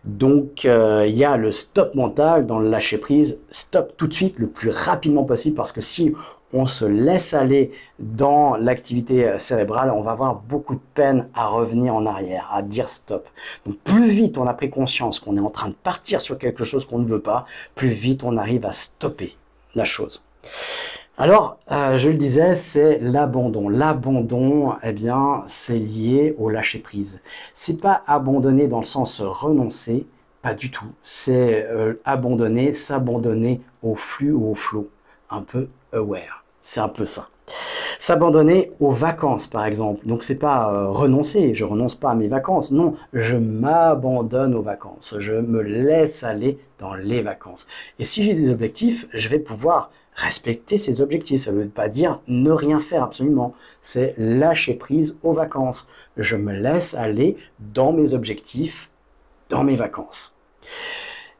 [0.04, 4.14] Donc euh, il y a le stop mental dans le lâcher prise, stop tout de
[4.14, 6.12] suite le plus rapidement possible parce que si
[6.52, 11.46] on se laisse aller dans l'activité euh, cérébrale, on va avoir beaucoup de peine à
[11.48, 13.28] revenir en arrière, à dire stop.
[13.64, 16.64] Donc plus vite on a pris conscience qu'on est en train de partir sur quelque
[16.64, 17.44] chose qu'on ne veut pas,
[17.74, 19.34] plus vite on arrive à stopper
[19.74, 20.22] la chose.
[21.18, 23.70] Alors, euh, je le disais, c'est l'abandon.
[23.70, 27.22] L'abandon, eh bien, c'est lié au lâcher prise.
[27.54, 30.06] C'est pas abandonner dans le sens renoncer,
[30.42, 30.92] pas du tout.
[31.04, 34.90] C'est euh, abandonner, s'abandonner au flux ou au flot,
[35.30, 36.44] un peu aware.
[36.62, 37.28] C'est un peu ça.
[37.98, 40.06] S'abandonner aux vacances, par exemple.
[40.06, 41.54] Donc, c'est pas euh, renoncer.
[41.54, 42.72] Je renonce pas à mes vacances.
[42.72, 45.14] Non, je m'abandonne aux vacances.
[45.18, 47.66] Je me laisse aller dans les vacances.
[47.98, 51.42] Et si j'ai des objectifs, je vais pouvoir respecter ses objectifs.
[51.42, 53.54] Ça ne veut pas dire ne rien faire absolument.
[53.82, 55.86] C'est lâcher prise aux vacances.
[56.16, 57.36] Je me laisse aller
[57.72, 58.90] dans mes objectifs,
[59.48, 60.34] dans mes vacances.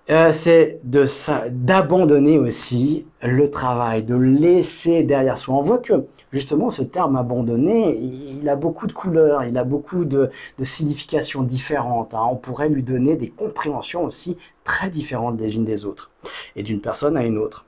[0.09, 5.57] Euh, c'est d'abandonner aussi le travail, de laisser derrière soi.
[5.57, 10.05] On voit que justement ce terme abandonner, il a beaucoup de couleurs, il a beaucoup
[10.05, 10.31] de,
[10.62, 12.14] significations différentes.
[12.14, 12.22] Hein.
[12.31, 16.12] On pourrait lui donner des compréhensions aussi très différentes les unes des autres
[16.55, 17.66] et d'une personne à une autre.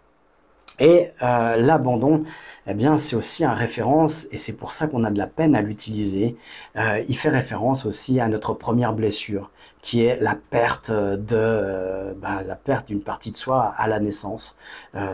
[0.80, 2.22] Et euh, l'abandon,
[2.68, 5.56] eh bien, c'est aussi un référence, et c'est pour ça qu'on a de la peine
[5.56, 6.36] à l'utiliser.
[6.76, 9.50] Euh, il fait référence aussi à notre première blessure,
[9.82, 13.98] qui est la perte de, euh, bah, la perte d'une partie de soi à la
[13.98, 14.56] naissance.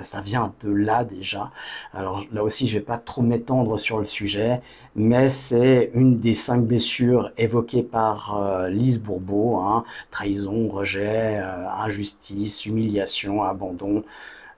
[0.02, 1.50] ça vient de là déjà.
[1.94, 4.60] Alors là aussi, je vais pas trop m'étendre sur le sujet,
[4.96, 9.84] mais c'est une des cinq blessures évoquées par Lise Bourbeau hein.
[10.10, 11.38] trahison, rejet,
[11.78, 14.04] injustice, humiliation, abandon.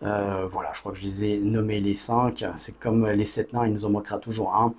[0.07, 2.45] Euh, voilà, je crois que je les ai nommés les cinq.
[2.57, 4.75] C'est comme les sept nains, il nous en manquera toujours un.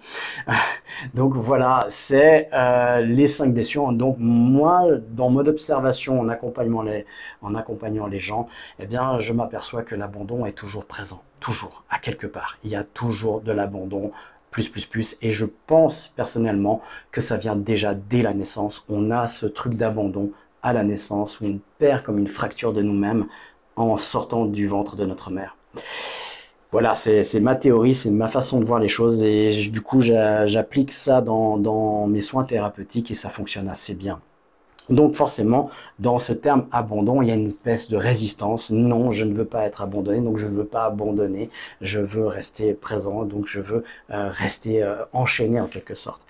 [1.13, 3.91] Donc voilà, c'est euh, les cinq blessures.
[3.91, 7.05] Donc moi, dans mon observation, en accompagnant les,
[7.41, 8.47] en accompagnant les gens,
[8.79, 12.57] eh bien, je m'aperçois que l'abandon est toujours présent, toujours, à quelque part.
[12.63, 14.11] Il y a toujours de l'abandon
[14.51, 15.17] plus, plus, plus.
[15.21, 18.85] Et je pense personnellement que ça vient déjà dès la naissance.
[18.87, 20.31] On a ce truc d'abandon
[20.63, 23.27] à la naissance où on perd comme une fracture de nous-mêmes
[23.77, 25.55] en sortant du ventre de notre mère.
[26.71, 30.91] Voilà, c'est ma théorie, c'est ma façon de voir les choses et du coup j'applique
[30.91, 34.19] ça dans, mes soins thérapeutiques et ça fonctionne assez bien.
[34.89, 35.69] Donc forcément,
[35.99, 38.71] dans ce terme abandon, il y a une espèce de résistance.
[38.71, 41.49] Non, je ne veux pas être abandonné, donc je ne veux pas abandonner.
[41.81, 46.21] Je veux rester présent, donc je veux euh, rester euh, enchaîné en quelque sorte.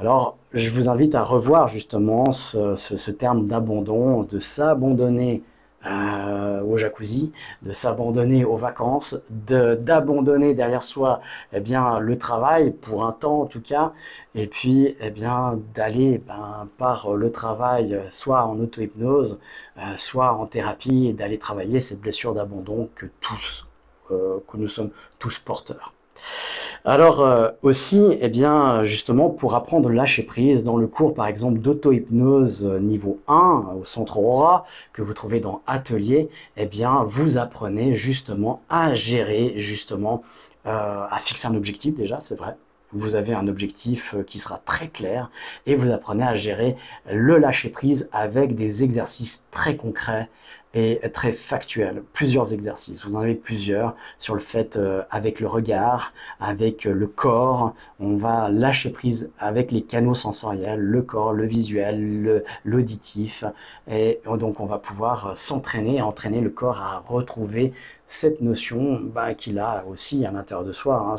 [0.00, 5.42] Alors, je vous invite à revoir justement ce terme d'abandon, de s'abandonner
[5.86, 11.20] euh, au jacuzzi, de s'abandonner aux vacances, d'abandonner derrière soi
[11.52, 13.92] eh bien, le travail, pour un temps en tout cas,
[14.34, 15.12] et puis eh
[15.74, 19.38] d'aller ben, par le travail, soit en auto-hypnose,
[19.78, 23.66] euh, soit en thérapie, et d'aller travailler cette blessure d'abandon que tous,
[24.10, 25.94] euh, que nous sommes tous porteurs.
[26.84, 31.58] Alors euh, aussi, eh bien, justement, pour apprendre lâcher prise, dans le cours par exemple
[31.58, 37.36] d'auto-hypnose euh, niveau 1 au centre Aura, que vous trouvez dans Atelier, eh bien, vous
[37.36, 40.22] apprenez justement à gérer, justement,
[40.66, 42.56] euh, à fixer un objectif déjà, c'est vrai,
[42.92, 45.30] vous avez un objectif qui sera très clair
[45.66, 46.74] et vous apprenez à gérer
[47.10, 50.28] le lâcher prise avec des exercices très concrets
[51.12, 52.02] très factuel.
[52.12, 57.06] Plusieurs exercices, vous en avez plusieurs sur le fait euh, avec le regard, avec le
[57.06, 57.74] corps.
[58.00, 63.44] On va lâcher prise avec les canaux sensoriels, le corps, le visuel, l'auditif.
[63.90, 67.72] Et donc on va pouvoir s'entraîner, entraîner le corps à retrouver
[68.08, 71.16] cette notion bah, qu'il a aussi à l'intérieur de soi, hein,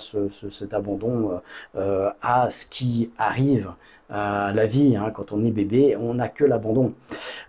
[0.49, 1.37] cet abandon euh,
[1.75, 3.71] euh, à ce qui arrive
[4.09, 4.95] la vie.
[4.95, 5.11] Hein.
[5.11, 6.93] Quand on est bébé, on n'a que l'abandon.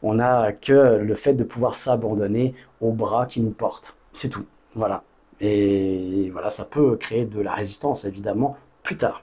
[0.03, 3.97] On n'a que le fait de pouvoir s'abandonner aux bras qui nous portent.
[4.13, 4.47] C'est tout.
[4.75, 5.03] Voilà.
[5.41, 9.23] Et voilà, ça peut créer de la résistance, évidemment, plus tard.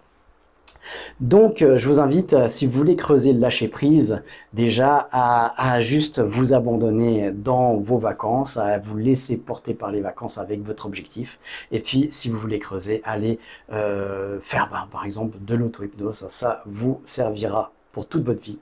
[1.19, 4.21] Donc, euh, je vous invite, euh, si vous voulez creuser le lâcher prise,
[4.53, 10.37] déjà à, juste vous abandonner dans vos vacances, à vous laisser porter par les vacances
[10.37, 11.39] avec votre objectif.
[11.71, 13.39] Et puis, si vous voulez creuser, allez
[13.71, 16.25] euh, faire, ben, par exemple, de l'auto-hypnose.
[16.27, 18.59] Ça vous servira pour toute votre vie.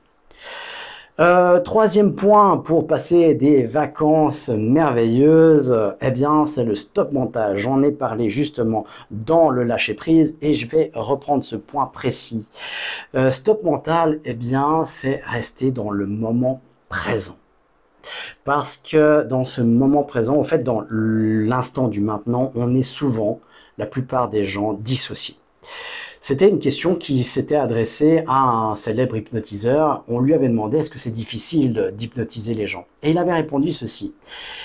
[1.21, 7.57] Euh, troisième point pour passer des vacances merveilleuses, eh bien c'est le stop mental.
[7.57, 12.49] J'en ai parlé justement dans le lâcher prise et je vais reprendre ce point précis.
[13.15, 16.59] Euh, stop mental, eh bien c'est rester dans le moment
[16.89, 17.37] présent.
[18.43, 23.39] Parce que dans ce moment présent, en fait dans l'instant du maintenant, on est souvent,
[23.77, 25.37] la plupart des gens, dissociés.
[26.27, 30.03] C'était une question qui s'était adressée à un célèbre hypnotiseur.
[30.07, 32.87] On lui avait demandé est-ce que c'est difficile d'hypnotiser les gens?
[33.03, 34.11] Et il avait répondu ceci.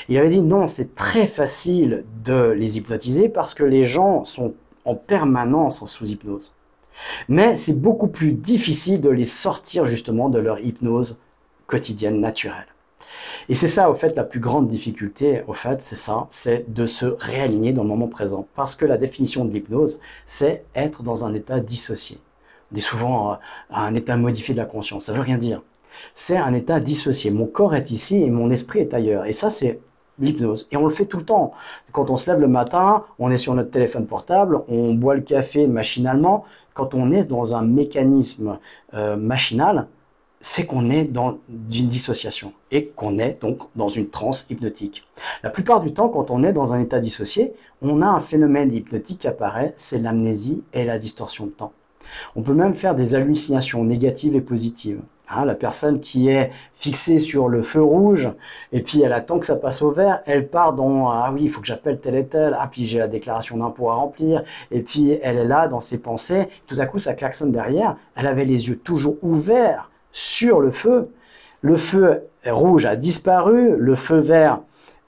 [0.08, 4.54] Il avait dit non, c'est très facile de les hypnotiser parce que les gens sont
[4.86, 6.54] en permanence sous hypnose.
[7.28, 11.18] Mais c'est beaucoup plus difficile de les sortir justement de leur hypnose
[11.66, 12.68] quotidienne naturelle.
[13.48, 16.86] Et c'est ça, au fait, la plus grande difficulté, au fait, c'est ça, c'est de
[16.86, 18.46] se réaligner dans le moment présent.
[18.54, 22.18] Parce que la définition de l'hypnose, c'est être dans un état dissocié.
[22.70, 23.36] On dit souvent euh,
[23.70, 25.06] un état modifié de la conscience.
[25.06, 25.62] Ça veut rien dire.
[26.14, 27.30] C'est un état dissocié.
[27.30, 29.26] Mon corps est ici et mon esprit est ailleurs.
[29.26, 29.80] Et ça, c'est
[30.20, 30.68] l'hypnose.
[30.70, 31.52] Et on le fait tout le temps.
[31.92, 35.22] Quand on se lève le matin, on est sur notre téléphone portable, on boit le
[35.22, 36.44] café machinalement.
[36.74, 38.58] Quand on est dans un mécanisme
[38.94, 39.88] euh, machinal,
[40.40, 45.04] c'est qu'on est dans une dissociation et qu'on est donc dans une transe hypnotique.
[45.42, 48.72] La plupart du temps, quand on est dans un état dissocié, on a un phénomène
[48.72, 51.72] hypnotique qui apparaît, c'est l'amnésie et la distorsion de temps.
[52.34, 55.00] On peut même faire des hallucinations négatives et positives.
[55.32, 58.28] Hein, la personne qui est fixée sur le feu rouge
[58.72, 61.50] et puis elle attend que ça passe au vert, elle part dans ah oui il
[61.50, 64.82] faut que j'appelle tel et tel, ah puis j'ai la déclaration d'impôt à remplir et
[64.82, 68.44] puis elle est là dans ses pensées, tout à coup ça klaxonne derrière, elle avait
[68.44, 71.08] les yeux toujours ouverts sur le feu.
[71.62, 74.60] Le feu rouge a disparu, le feu vert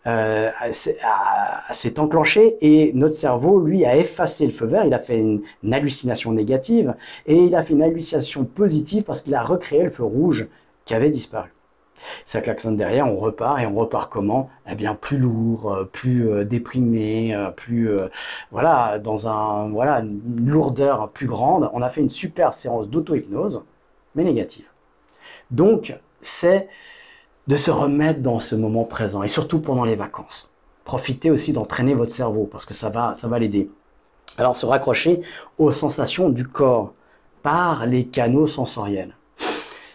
[0.06, 4.84] euh, s'est enclenché et notre cerveau, lui, a effacé le feu vert.
[4.84, 5.42] Il a fait une,
[5.72, 6.94] hallucination négative
[7.26, 10.48] et il a fait une hallucination positive parce qu'il a recréé le feu rouge
[10.84, 11.50] qui avait disparu.
[12.26, 14.50] Ça klaxonne derrière, on repart et on repart comment?
[14.68, 17.90] Eh bien, plus lourd, euh, plus euh, déprimé, plus
[18.50, 21.70] voilà, dans un voilà une lourdeur plus grande.
[21.74, 23.62] On a fait une super séance d'auto-hypnose,
[24.16, 24.71] mais négative.
[25.52, 26.68] Donc, c'est
[27.46, 30.50] de se remettre dans ce moment présent et surtout pendant les vacances.
[30.84, 33.70] Profitez aussi d'entraîner votre cerveau parce que ça va, l'aider.
[34.38, 35.20] Alors, se raccrocher
[35.58, 36.94] aux sensations du corps
[37.42, 39.14] par les canaux sensoriels.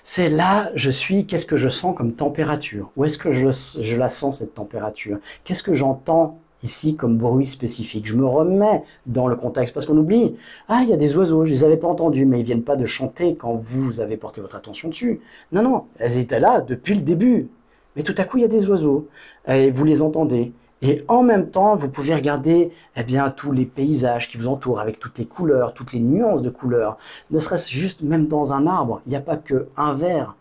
[0.03, 2.91] C'est là, je suis, qu'est-ce que je sens comme température?
[2.95, 5.18] Où est-ce que je la sens cette température?
[5.43, 8.05] Qu'est-ce que j'entends ici comme bruit spécifique.
[8.05, 10.36] Je me remets dans le contexte parce qu'on oublie,
[10.68, 12.76] ah, il y a des oiseaux, je les avais pas entendus, mais ils viennent pas
[12.76, 15.22] de chanter quand vous avez porté votre attention dessus.
[15.51, 17.47] Non, non, elles étaient là depuis le début.
[17.95, 19.08] Mais tout à coup, il y a des oiseaux
[19.47, 20.53] et vous les entendez.
[20.84, 24.80] Et en même temps, vous pouvez regarder eh bien, tous les paysages qui vous entourent
[24.80, 26.97] avec toutes les couleurs, toutes les nuances de couleurs.
[27.32, 30.36] Ne serait-ce juste même dans un arbre, il n'y a pas qu'un vert,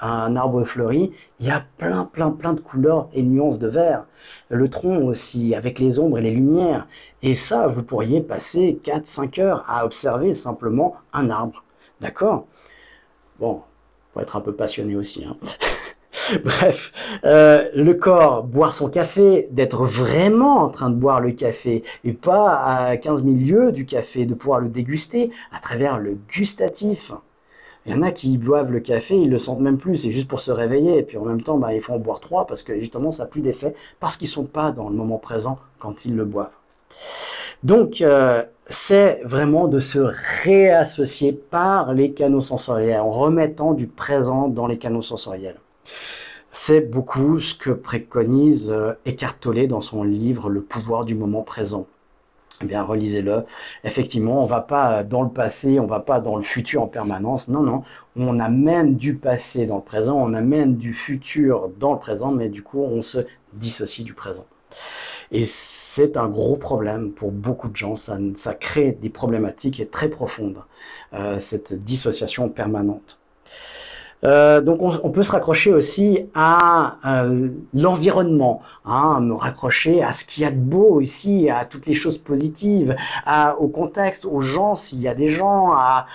[0.00, 4.04] un arbre fleuri, il y a plein, plein, plein de couleurs et nuances de vert.
[4.48, 6.86] Le tronc aussi, avec les ombres et les lumières.
[7.22, 11.64] Et ça, vous pourriez passer 4-5 heures à observer simplement un arbre.
[12.00, 12.46] D'accord?
[13.38, 13.62] Bon,
[14.12, 15.24] faut être un peu passionné aussi.
[15.24, 15.36] Hein.
[16.44, 16.92] Bref,
[17.24, 22.12] euh, le corps, boire son café, d'être vraiment en train de boire le café et
[22.12, 27.12] pas à 15 000 lieues du café, de pouvoir le déguster à travers le gustatif.
[27.86, 30.28] Il y en a qui boivent le café, ils le sentent même plus, c'est juste
[30.28, 30.98] pour se réveiller.
[30.98, 33.24] Et puis en même temps, bah, ils font en boire trois parce que justement, ça
[33.24, 36.24] n'a plus d'effet parce qu'ils ne sont pas dans le moment présent quand ils le
[36.24, 36.50] boivent.
[37.62, 39.98] Donc, euh, c'est vraiment de se
[40.42, 45.58] réassocier par les canaux sensoriels, en remettant du présent dans les canaux sensoriels.
[46.52, 51.42] C'est beaucoup ce que préconise euh, Eckhart Tolle dans son livre Le pouvoir du moment
[51.42, 51.86] présent.
[52.62, 53.44] Eh bien, relisez-le.
[53.84, 57.48] Effectivement, on va pas dans le passé, on va pas dans le futur en permanence.
[57.48, 57.82] Non, non.
[58.16, 62.48] On amène du passé dans le présent, on amène du futur dans le présent, mais
[62.50, 63.18] du coup, on se
[63.54, 64.46] dissocie du présent.
[65.32, 67.96] Et c'est un gros problème pour beaucoup de gens.
[67.96, 70.62] Ça, ça crée des problématiques très profondes,
[71.14, 73.18] euh, cette dissociation permanente.
[74.22, 80.24] Euh, donc on, peut se raccrocher aussi à euh, l'environnement, hein, me raccrocher à ce
[80.24, 82.94] qu'il y a de beau ici, à toutes les choses positives,
[83.58, 86.06] au contexte, aux gens, s'il y a des gens, à,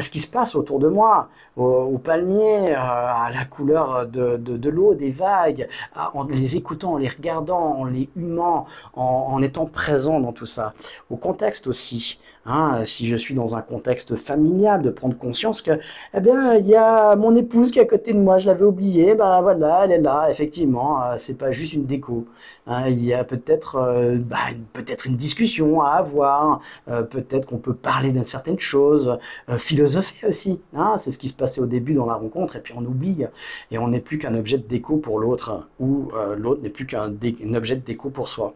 [0.00, 4.94] ce qui se passe autour de moi, aux, palmiers, euh, à la couleur de l'eau,
[4.94, 10.18] des vagues, en les écoutant, en les regardant, en les humant, en, en étant présent
[10.20, 10.74] dans tout ça.
[11.10, 15.72] Au contexte aussi, hein, si je suis dans un contexte familial, de prendre conscience que,
[16.14, 18.64] eh bien, il y a mon épouse qui est à côté de moi, je l'avais
[18.64, 22.26] oubliée, ben voilà, elle est là, effectivement, euh, c'est pas juste une déco.
[22.66, 24.38] Hein, il y a peut-être euh, bah,
[24.72, 29.18] peut-être une discussion à avoir, euh, peut-être qu'on peut parler d'une certaine chose,
[29.58, 30.60] philosopher aussi.
[30.74, 33.24] Hein, c'est ce qui se passait au début dans la rencontre, et puis on oublie,
[33.70, 37.12] et on n'est plus qu'un objet de déco pour l'autre, ou l'autre n'est plus qu'un
[37.54, 38.54] objet de déco pour soi.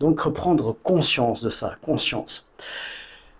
[0.00, 2.50] Donc reprendre conscience de ça, conscience.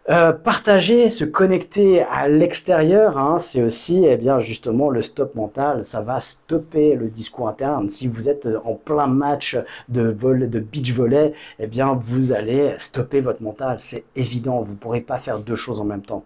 [0.08, 5.84] Euh, partager, se connecter à l'extérieur, hein, c'est aussi eh bien, justement le stop mental.
[5.84, 7.88] Ça va stopper le discours interne.
[7.88, 9.56] Si vous êtes en plein match
[9.88, 13.76] de, vol, de beach volley, eh bien, vous allez stopper votre mental.
[13.78, 14.62] C'est évident.
[14.62, 16.24] Vous ne pourrez pas faire deux choses en même temps.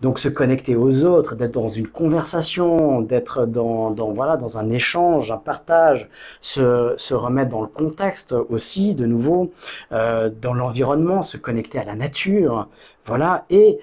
[0.00, 5.30] Donc se connecter aux autres, d'être dans une conversation, d'être dans, voilà, dans un échange,
[5.30, 6.08] un partage,
[6.40, 9.52] se, remettre dans le contexte aussi, de nouveau,
[9.92, 12.68] euh, dans l'environnement, se connecter à la nature,
[13.06, 13.78] voilà, et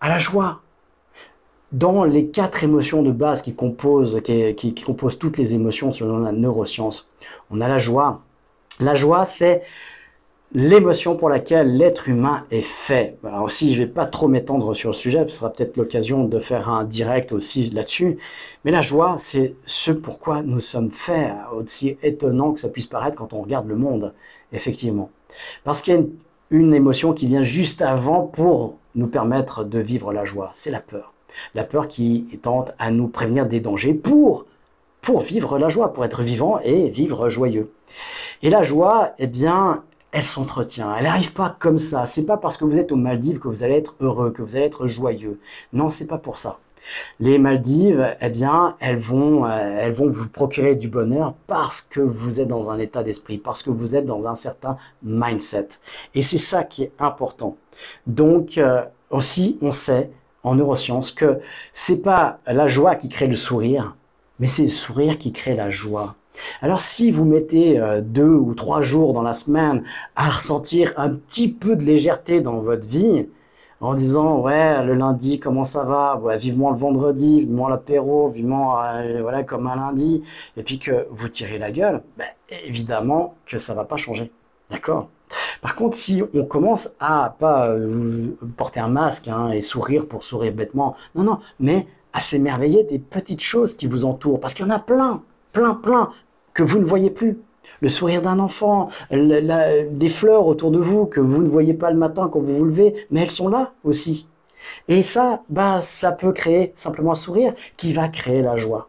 [0.00, 0.60] à la joie.
[1.72, 6.18] Dans les quatre émotions de base qui composent, qui, qui composent toutes les émotions selon
[6.18, 7.08] la neuroscience,
[7.50, 8.20] on a la joie.
[8.80, 9.62] La joie, c'est
[10.52, 13.16] l'émotion pour laquelle l'être humain est fait.
[13.24, 16.24] Alors aussi, je ne vais pas trop m'étendre sur le sujet, ce sera peut-être l'occasion
[16.24, 18.18] de faire un direct aussi là-dessus.
[18.64, 23.16] Mais la joie, c'est ce pourquoi nous sommes faits, aussi étonnant que ça puisse paraître
[23.16, 24.12] quand on regarde le monde,
[24.52, 25.10] effectivement.
[25.64, 26.12] Parce qu'il y a une,
[26.50, 30.80] une émotion qui vient juste avant pour nous permettre de vivre la joie, c'est la
[30.80, 31.12] peur.
[31.54, 34.46] La peur qui tente à nous prévenir des dangers pour
[35.04, 37.70] pour vivre la joie, pour être vivant et vivre joyeux.
[38.42, 39.82] Et la joie, eh bien,
[40.14, 40.94] elle s'entretient.
[40.96, 42.06] Elle n'arrive pas comme ça.
[42.06, 44.54] C'est pas parce que vous êtes aux Maldives que vous allez être heureux, que vous
[44.54, 45.40] allez être joyeux.
[45.72, 46.58] Non, c'est pas pour ça.
[47.18, 52.00] Les Maldives, eh bien, elles vont, euh, elles vont vous procurer du bonheur parce que
[52.00, 55.68] vous êtes dans un état d'esprit, parce que vous êtes dans un certain mindset.
[56.14, 57.56] Et c'est ça qui est important.
[58.06, 60.10] Donc, euh, aussi, on sait
[60.44, 61.40] en neurosciences que
[61.72, 63.96] c'est pas la joie qui crée le sourire,
[64.38, 66.14] mais c'est le sourire qui crée la joie.
[66.62, 69.84] Alors si vous mettez euh, deux ou trois jours dans la semaine
[70.16, 73.26] à ressentir un petit peu de légèreté dans votre vie,
[73.80, 76.20] en disant ouais le lundi comment ça va?
[76.36, 80.22] Vivement le vendredi vivement l'apéro vivement euh, voilà comme un lundi
[80.56, 82.26] et puis que vous tirez la gueule ben,
[82.64, 84.30] évidemment que ça va pas changer.
[84.70, 85.08] D'accord?
[85.60, 90.22] Par contre si on commence à pas euh, porter un masque hein, et sourire pour
[90.22, 94.64] sourire bêtement non non mais à s'émerveiller des petites choses qui vous entourent parce qu'il
[94.64, 95.22] y en a plein
[95.54, 96.10] plein, plein,
[96.54, 97.38] que vous ne voyez plus.
[97.80, 101.98] Le sourire d'un enfant, des fleurs autour de vous que vous ne voyez pas le
[101.98, 104.28] matin quand vous vous levez, mais elles sont là aussi.
[104.88, 108.88] Et ça, bah, ça peut créer simplement un sourire qui va créer la joie.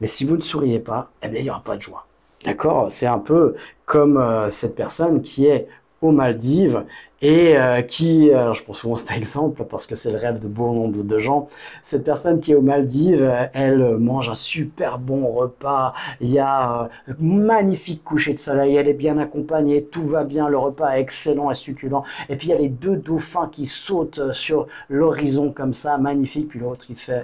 [0.00, 2.06] Mais si vous ne souriez pas, eh bien, il n'y aura pas de joie.
[2.44, 2.90] D'accord?
[2.90, 5.66] C'est un peu comme euh, cette personne qui est
[6.02, 6.84] aux Maldives
[7.20, 10.72] et euh, qui, je prends souvent cet exemple parce que c'est le rêve de bon
[10.74, 11.48] nombre de gens,
[11.82, 16.82] cette personne qui est aux Maldives, elle mange un super bon repas, il y a
[16.82, 16.88] un
[17.18, 21.50] magnifique coucher de soleil, elle est bien accompagnée, tout va bien, le repas est excellent
[21.50, 25.74] et succulent, et puis il y a les deux dauphins qui sautent sur l'horizon comme
[25.74, 27.22] ça, magnifique, puis l'autre il fait,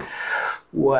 [0.73, 0.99] ouais,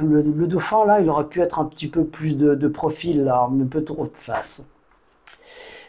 [0.00, 3.48] le, dauphin là, il aurait pu être un petit peu plus de, de profil là,
[3.50, 4.64] un peu trop de face.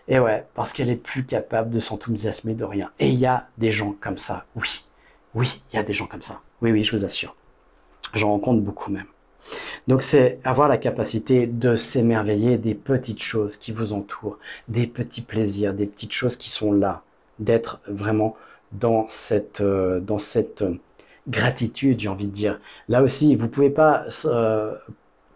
[0.07, 2.91] Et ouais, parce qu'elle est plus capable de s'enthousiasmer de rien.
[2.99, 4.85] Et il y a des gens comme ça, oui.
[5.33, 6.41] Oui, il y a des gens comme ça.
[6.61, 7.35] Oui, oui, je vous assure.
[8.13, 9.07] J'en rencontre beaucoup même.
[9.87, 15.21] Donc c'est avoir la capacité de s'émerveiller des petites choses qui vous entourent, des petits
[15.21, 17.03] plaisirs, des petites choses qui sont là,
[17.39, 18.35] d'être vraiment
[18.71, 20.63] dans cette, euh, dans cette
[21.27, 22.59] gratitude, j'ai envie de dire.
[22.89, 24.75] Là aussi, vous pouvez pas euh,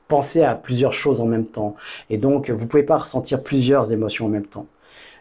[0.09, 1.75] penser à plusieurs choses en même temps.
[2.09, 4.65] Et donc, vous ne pouvez pas ressentir plusieurs émotions en même temps.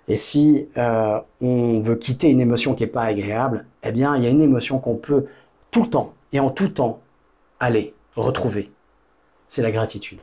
[0.08, 4.24] Et si euh, on veut quitter une émotion qui n'est pas agréable, eh bien, il
[4.24, 5.26] y a une émotion qu'on peut
[5.70, 7.00] tout le temps et en tout temps
[7.60, 8.72] aller retrouver.
[9.46, 10.18] C'est la gratitude.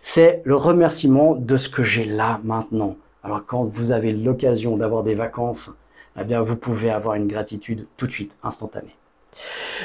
[0.00, 2.96] C'est le remerciement de ce que j'ai là maintenant.
[3.22, 5.76] Alors quand vous avez l'occasion d'avoir des vacances,
[6.20, 8.96] eh bien, vous pouvez avoir une gratitude tout de suite, instantanée.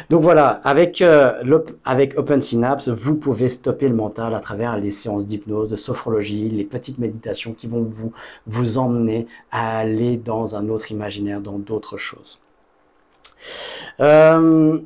[0.10, 4.90] Donc voilà, avec, euh, avec Open Synapse, vous pouvez stopper le mental à travers les
[4.90, 8.12] séances d'hypnose, de sophrologie, les petites méditations qui vont vous,
[8.48, 12.40] vous emmener à aller dans un autre imaginaire, dans d'autres choses.
[14.00, 14.80] Euh,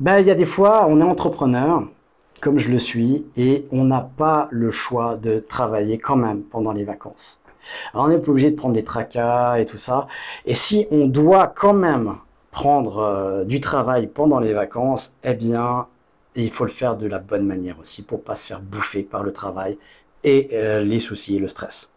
[0.00, 1.82] ben, il y a des fois, on est entrepreneur,
[2.40, 6.72] comme je le suis, et on n'a pas le choix de travailler quand même pendant
[6.72, 7.42] les vacances.
[7.94, 10.06] On n'est pas obligé de prendre les tracas et tout ça.
[10.46, 12.16] Et si on doit quand même
[12.58, 15.86] prendre euh, du travail pendant les vacances, eh bien,
[16.34, 19.22] il faut le faire de la bonne manière aussi pour pas se faire bouffer par
[19.22, 19.78] le travail
[20.24, 21.88] et euh, les soucis et le stress.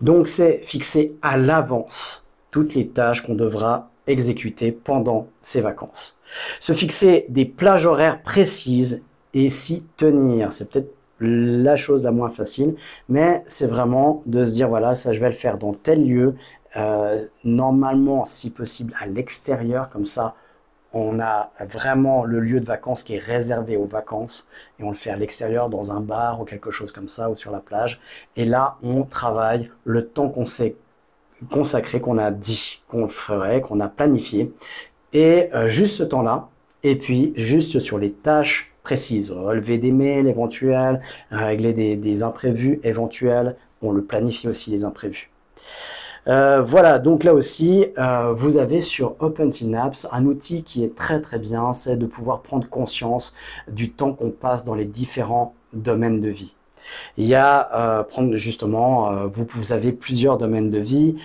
[0.00, 6.16] Donc, c'est fixer à l'avance toutes les tâches qu'on devra exécuter pendant ces vacances.
[6.60, 9.02] Se fixer des plages horaires précises
[9.34, 10.52] et s'y tenir.
[10.52, 12.76] C'est peut-être la chose la moins facile,
[13.08, 16.36] mais c'est vraiment de se dire voilà, ça je vais le faire dans tel lieu,
[16.76, 20.34] euh, normalement, si possible, à l'extérieur, comme ça,
[20.92, 24.48] on a vraiment le lieu de vacances qui est réservé aux vacances
[24.78, 27.36] et on le fait à l'extérieur dans un bar ou quelque chose comme ça ou
[27.36, 28.00] sur la plage.
[28.36, 30.76] Et là, on travaille le temps qu'on s'est
[31.50, 34.52] consacré, qu'on a dit qu'on ferait, qu'on a planifié.
[35.12, 36.48] Et euh, juste ce temps-là,
[36.82, 41.00] et puis juste sur les tâches précises, relever des mails éventuels,
[41.30, 45.30] régler des, des imprévus éventuels, on le planifie aussi les imprévus.
[46.26, 51.20] Euh, voilà, donc là aussi, euh, vous avez sur OpenSynapse un outil qui est très
[51.20, 53.34] très bien, c'est de pouvoir prendre conscience
[53.68, 56.54] du temps qu'on passe dans les différents domaines de vie.
[57.16, 61.16] Il y a, euh, prendre justement, vous, vous avez plusieurs domaines de vie.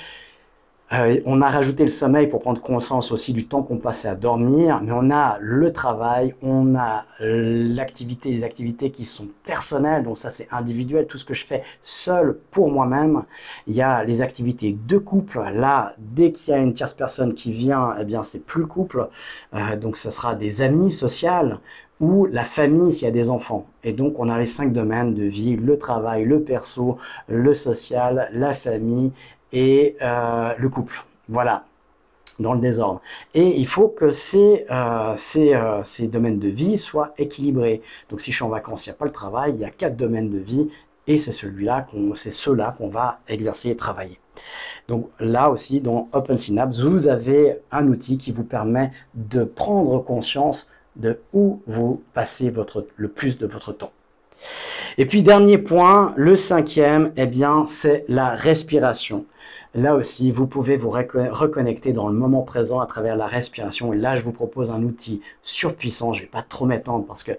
[0.94, 4.16] Euh, on a rajouté le sommeil pour prendre conscience aussi du temps qu'on passait à
[4.16, 10.18] dormir, mais on a le travail, on a l'activité, les activités qui sont personnelles, donc
[10.18, 13.24] ça c'est individuel, tout ce que je fais seul pour moi-même.
[13.66, 17.34] Il y a les activités de couple, là dès qu'il y a une tierce personne
[17.34, 19.08] qui vient, eh bien c'est plus le couple,
[19.56, 21.60] euh, donc ça sera des amis sociales
[22.02, 23.66] ou la famille s'il y a des enfants.
[23.84, 28.30] Et donc on a les cinq domaines de vie, le travail, le perso, le social,
[28.34, 29.12] la famille
[29.54, 31.02] et euh, le couple.
[31.30, 31.64] Voilà,
[32.40, 33.02] dans le désordre.
[33.34, 37.82] Et il faut que ces, euh, euh, ces, domaines de vie soient équilibrés.
[38.10, 39.70] Donc si je suis en vacances, il n'y a pas le travail, il y a
[39.70, 40.70] quatre domaines de vie,
[41.08, 44.20] et c'est celui-là, c'est ceux-là qu'on va exercer et travailler.
[44.88, 50.70] Donc là aussi, dans OpenSynapse, vous avez un outil qui vous permet de prendre conscience
[50.96, 53.92] de où vous passez votre, le plus de votre temps.
[54.98, 59.26] Et puis dernier point, le cinquième, eh bien, c'est la respiration.
[59.76, 63.92] Là aussi, vous pouvez vous reconnecter dans le moment présent à travers la respiration.
[63.92, 66.14] Là, je vous propose un outil surpuissant.
[66.14, 67.32] Je ne vais pas trop m'étendre parce que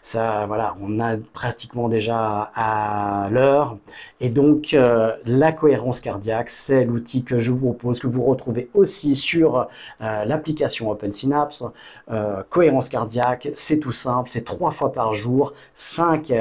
[0.00, 3.76] ça, voilà, on a pratiquement déjà à l'heure.
[4.20, 8.70] Et donc, euh, la cohérence cardiaque, c'est l'outil que je vous propose, que vous retrouvez
[8.72, 9.68] aussi sur
[10.00, 11.64] euh, l'application OpenSynapse.
[12.10, 16.32] Euh, cohérence cardiaque, c'est tout simple, c'est trois fois par jour, 5,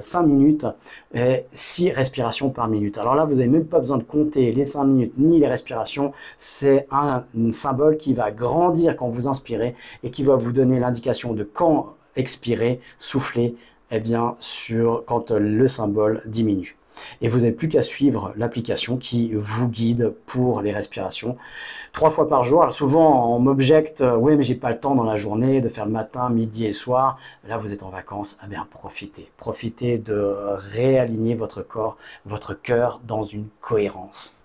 [0.00, 0.66] 5 minutes
[1.14, 2.98] et 6 respirations par minute.
[2.98, 6.12] Alors là, vous n'avez même pas besoin de compter les 5 minutes ni les respirations.
[6.38, 11.32] C'est un, symbole qui va grandir quand vous inspirez et qui va vous donner l'indication
[11.32, 13.54] de quand expirer, souffler,
[13.90, 16.76] eh bien, sur, quand le symbole diminue.
[17.20, 21.36] Et vous n'avez plus qu'à suivre l'application qui vous guide pour les respirations.
[21.92, 22.70] Trois fois par jour.
[22.72, 25.86] souvent, on m'objecte, euh, oui, mais j'ai pas le temps dans la journée de faire
[25.86, 27.18] le matin, midi et soir.
[27.46, 28.38] Là, vous êtes en vacances.
[28.44, 29.30] Eh profitez.
[29.36, 34.35] Profitez de réaligner votre corps, votre cœur dans une cohérence.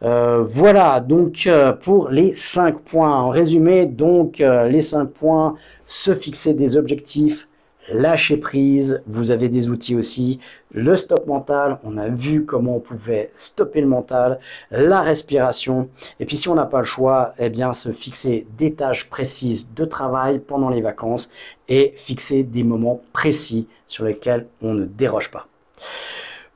[0.00, 1.48] Voilà, donc
[1.82, 3.16] pour les 5 points.
[3.16, 5.56] En résumé, donc les 5 points,
[5.86, 7.48] se fixer des objectifs,
[7.92, 10.40] lâcher prise, vous avez des outils aussi,
[10.72, 16.24] le stop mental, on a vu comment on pouvait stopper le mental, la respiration, et
[16.24, 19.84] puis si on n'a pas le choix, eh bien se fixer des tâches précises de
[19.84, 21.28] travail pendant les vacances
[21.68, 25.46] et fixer des moments précis sur lesquels on ne déroge pas.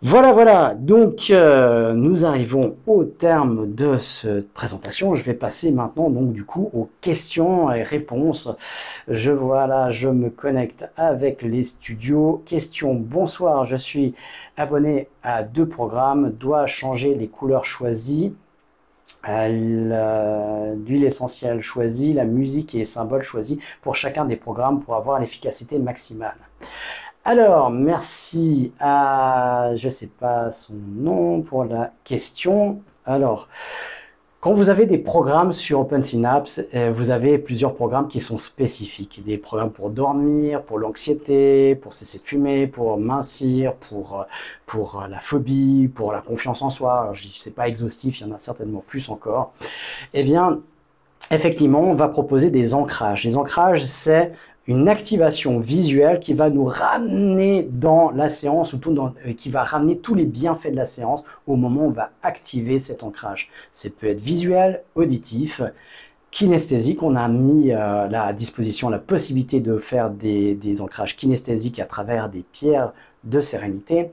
[0.00, 5.16] Voilà, voilà, donc euh, nous arrivons au terme de cette présentation.
[5.16, 8.48] Je vais passer maintenant donc du coup aux questions et réponses.
[9.08, 12.42] Je voilà, je me connecte avec les studios.
[12.46, 14.14] Question, bonsoir, je suis
[14.56, 16.30] abonné à deux programmes.
[16.30, 18.32] Dois changer les couleurs choisies
[19.26, 25.18] l'huile essentielle choisie, la musique et les symboles choisis pour chacun des programmes pour avoir
[25.18, 26.36] l'efficacité maximale.
[27.30, 32.80] Alors, merci à, je ne sais pas son nom pour la question.
[33.04, 33.50] Alors,
[34.40, 39.22] quand vous avez des programmes sur OpenSynapse, euh, vous avez plusieurs programmes qui sont spécifiques.
[39.26, 44.24] Des programmes pour dormir, pour l'anxiété, pour cesser de fumer, pour mincir, pour,
[45.10, 47.10] la phobie, pour la confiance en soi.
[47.12, 49.52] Je sais pas exhaustif, il y en a certainement plus encore.
[50.14, 50.60] Eh bien,
[51.30, 53.24] effectivement, on va proposer des ancrages.
[53.24, 54.32] Les ancrages, c'est
[54.68, 59.62] une activation visuelle qui va nous ramener dans la séance, ou tout euh, qui va
[59.62, 63.48] ramener tous les bienfaits de la séance au moment où on va activer cet ancrage.
[63.72, 65.62] Ça peut être visuel, auditif,
[66.30, 67.02] kinesthésique.
[67.02, 72.28] On a mis euh, à disposition la possibilité de faire des, ancrages kinesthésiques à travers
[72.28, 72.92] des pierres
[73.24, 74.10] de sérénité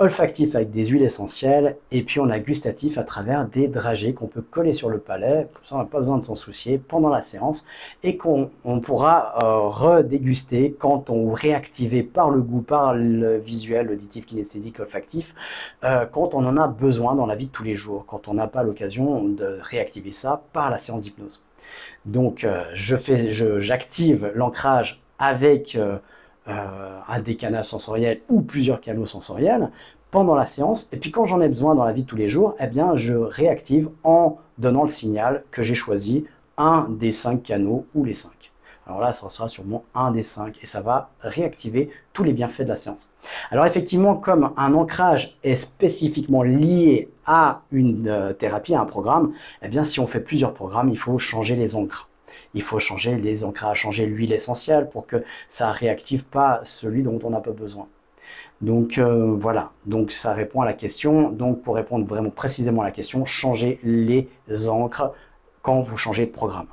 [0.00, 4.28] olfactif avec des huiles essentielles, et puis on a gustatif à travers des dragées qu'on
[4.28, 7.10] peut coller sur le palais, comme ça on n'a pas besoin de s'en soucier pendant
[7.10, 7.66] la séance,
[8.02, 8.50] et qu'on
[8.82, 15.34] pourra euh, redéguster quand on réactiver par le goût, par le visuel, l'auditif, kinesthésique, olfactif,
[15.84, 18.34] euh, quand on en a besoin dans la vie de tous les jours, quand on
[18.34, 21.44] n'a pas l'occasion de réactiver ça par la séance d'hypnose.
[22.06, 25.76] Donc euh, je fais, j'active l'ancrage avec
[26.50, 29.70] un des canaux sensoriels ou plusieurs canaux sensoriels
[30.10, 30.88] pendant la séance.
[30.92, 32.96] Et puis quand j'en ai besoin dans la vie de tous les jours, eh bien,
[32.96, 36.24] je réactive en donnant le signal que j'ai choisi
[36.58, 38.52] un des cinq canaux ou les cinq.
[38.86, 42.62] Alors là, ça sera sûrement un des cinq et ça va réactiver tous les bienfaits
[42.62, 43.08] de la séance.
[43.50, 49.32] Alors effectivement, comme un ancrage est spécifiquement lié à une euh, thérapie, à un programme,
[49.62, 52.09] eh bien si on fait plusieurs programmes, il faut changer les encres
[52.54, 57.02] il faut changer les ancrages, changer l'huile essentielle pour que ça ne réactive pas celui
[57.02, 57.86] dont on n'a pas besoin.
[58.60, 61.30] Donc euh, voilà, donc ça répond à la question.
[61.30, 64.28] Donc pour répondre vraiment précisément à la question, changez les
[64.68, 65.12] encres
[65.62, 66.66] quand vous changez de programme.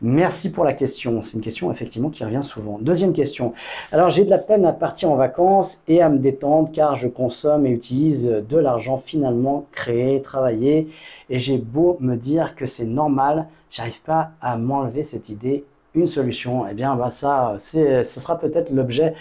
[0.00, 1.22] Merci pour la question.
[1.22, 2.78] C'est une question effectivement qui revient souvent.
[2.80, 3.52] Deuxième question.
[3.90, 7.08] Alors j'ai de la peine à partir en vacances et à me détendre car je
[7.08, 10.86] consomme et utilise de l'argent finalement créé, travaillé
[11.30, 15.64] et j'ai beau me dire que c'est normal, j'arrive pas à m'enlever cette idée.
[15.94, 19.14] Une solution, eh bien bah ça, ce sera peut-être l'objet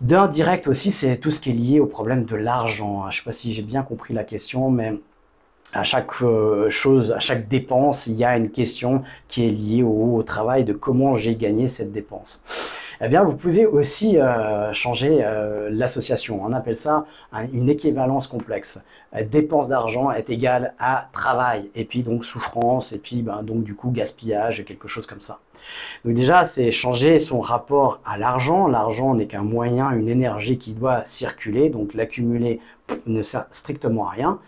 [0.00, 3.02] d'un direct aussi, c'est tout ce qui est lié au problème de l'argent.
[3.10, 4.94] Je ne sais pas si j'ai bien compris la question, mais
[5.72, 9.82] à chaque euh, chose, à chaque dépense, il y a une question qui est liée
[9.82, 12.40] au, travail de comment j'ai gagné cette dépense.
[13.00, 16.40] Eh bien, vous pouvez aussi euh, changer euh, l'association.
[16.42, 17.04] On appelle ça
[17.52, 18.80] une équivalence complexe.
[19.30, 23.74] dépense d'argent est égale à travail, et puis donc souffrance, et puis ben, donc du
[23.74, 25.38] coup gaspillage, quelque chose comme ça.
[26.04, 28.66] Donc déjà, c'est changer son rapport à l'argent.
[28.66, 32.60] L'argent n'est qu'un moyen, une énergie qui doit circuler, donc l'accumuler
[33.06, 34.40] ne sert strictement à rien.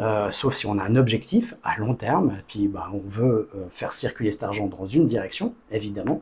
[0.00, 3.66] Euh, sauf si on a un objectif à long terme, puis bah, on veut euh,
[3.70, 6.20] faire circuler cet argent dans une direction, évidemment.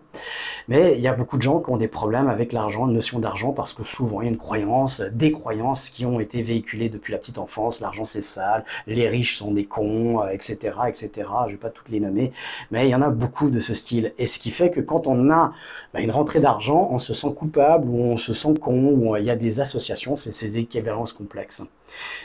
[0.68, 3.18] Mais il y a beaucoup de gens qui ont des problèmes avec l'argent, la notion
[3.18, 6.88] d'argent, parce que souvent il y a une croyance, des croyances qui ont été véhiculées
[6.88, 11.10] depuis la petite enfance, l'argent c'est sale, les riches sont des cons, etc., euh, etc.
[11.46, 12.32] Je vais pas toutes les nommer,
[12.70, 14.14] mais il y en a beaucoup de ce style.
[14.16, 15.52] Et ce qui fait que quand on a
[15.92, 19.24] bah, une rentrée d'argent, on se sent coupable, ou on se sent con, ou il
[19.24, 21.62] y a des associations, c'est ces équivalences complexes.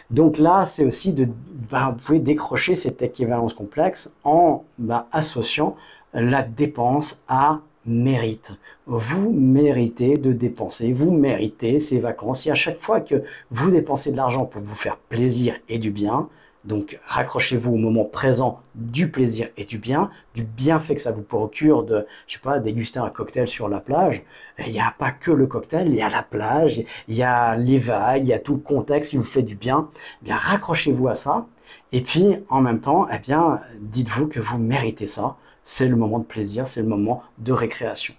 [0.09, 1.27] Donc là, c'est aussi de
[1.69, 5.75] ben, vous pouvez décrocher cette équivalence complexe en ben, associant
[6.13, 8.53] la dépense à mérite.
[8.85, 12.45] Vous méritez de dépenser, vous méritez ces vacances.
[12.45, 15.91] Et à chaque fois que vous dépensez de l'argent pour vous faire plaisir et du
[15.91, 16.29] bien,
[16.63, 21.23] donc raccrochez-vous au moment présent du plaisir et du bien, du bienfait que ça vous
[21.23, 24.23] procure de, je sais pas, déguster un cocktail sur la plage.
[24.59, 27.55] Il n'y a pas que le cocktail, il y a la plage, il y a
[27.55, 29.89] les vagues, il y a tout le contexte qui vous fait du bien.
[30.21, 31.47] Eh bien, raccrochez-vous à ça.
[31.91, 35.37] Et puis, en même temps, eh bien, dites-vous que vous méritez ça.
[35.63, 38.13] C'est le moment de plaisir, c'est le moment de récréation.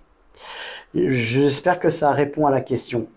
[0.95, 3.09] J'espère que ça répond à la question.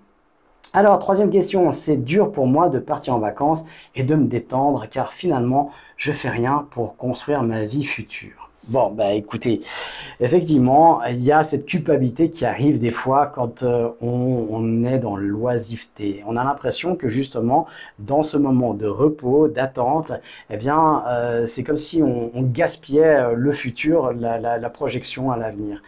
[0.75, 3.63] Alors, troisième question, c'est dur pour moi de partir en vacances
[3.95, 8.49] et de me détendre car finalement, je fais rien pour construire ma vie future.
[8.67, 9.61] Bon, bah écoutez,
[10.19, 15.15] effectivement, il y a cette culpabilité qui arrive des fois quand euh, on, est dans
[15.15, 16.21] l'oisiveté.
[16.27, 17.67] On a l'impression que justement,
[17.99, 20.11] dans ce moment de repos, d'attente,
[20.49, 25.81] eh bien, euh, c'est comme si on, gaspillait euh, le futur, la projection à l'avenir.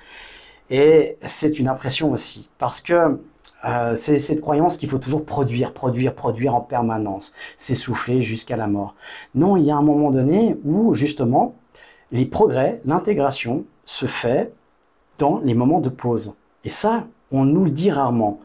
[0.69, 3.19] Et c'est une impression aussi, parce que
[3.65, 8.67] euh, c'est cette croyance qu'il faut toujours produire, produire, produire en permanence, s'essouffler jusqu'à la
[8.67, 8.95] mort.
[9.35, 11.55] Non, il y a un moment donné où justement
[12.11, 14.53] les progrès, l'intégration se fait
[15.17, 16.35] dans les moments de pause.
[16.63, 18.39] Et ça, on nous le dit rarement.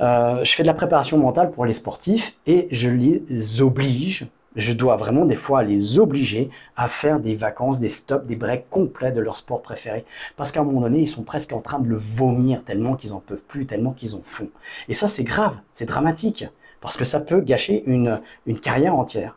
[0.00, 4.26] Euh, je fais de la préparation mentale pour les sportifs et je les oblige
[4.56, 8.68] je dois vraiment des fois les obliger à faire des vacances, des stops, des breaks
[8.70, 10.04] complets de leur sport préféré.
[10.36, 13.12] Parce qu'à un moment donné, ils sont presque en train de le vomir tellement qu'ils
[13.14, 14.48] en peuvent plus, tellement qu'ils en font.
[14.88, 16.46] Et ça, c'est grave, c'est dramatique,
[16.80, 19.36] parce que ça peut gâcher une, une carrière entière.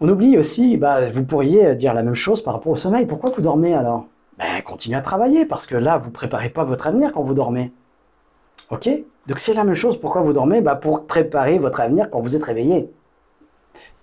[0.00, 3.06] On oublie aussi, bah, vous pourriez dire la même chose par rapport au sommeil.
[3.06, 4.06] Pourquoi vous dormez alors?
[4.38, 7.34] Ben, Continuez à travailler, parce que là, vous ne préparez pas votre avenir quand vous
[7.34, 7.72] dormez.
[8.70, 8.88] Ok?
[9.26, 10.60] Donc c'est la même chose, pourquoi vous dormez?
[10.60, 12.90] Bah, Pour préparer votre avenir quand vous êtes réveillé.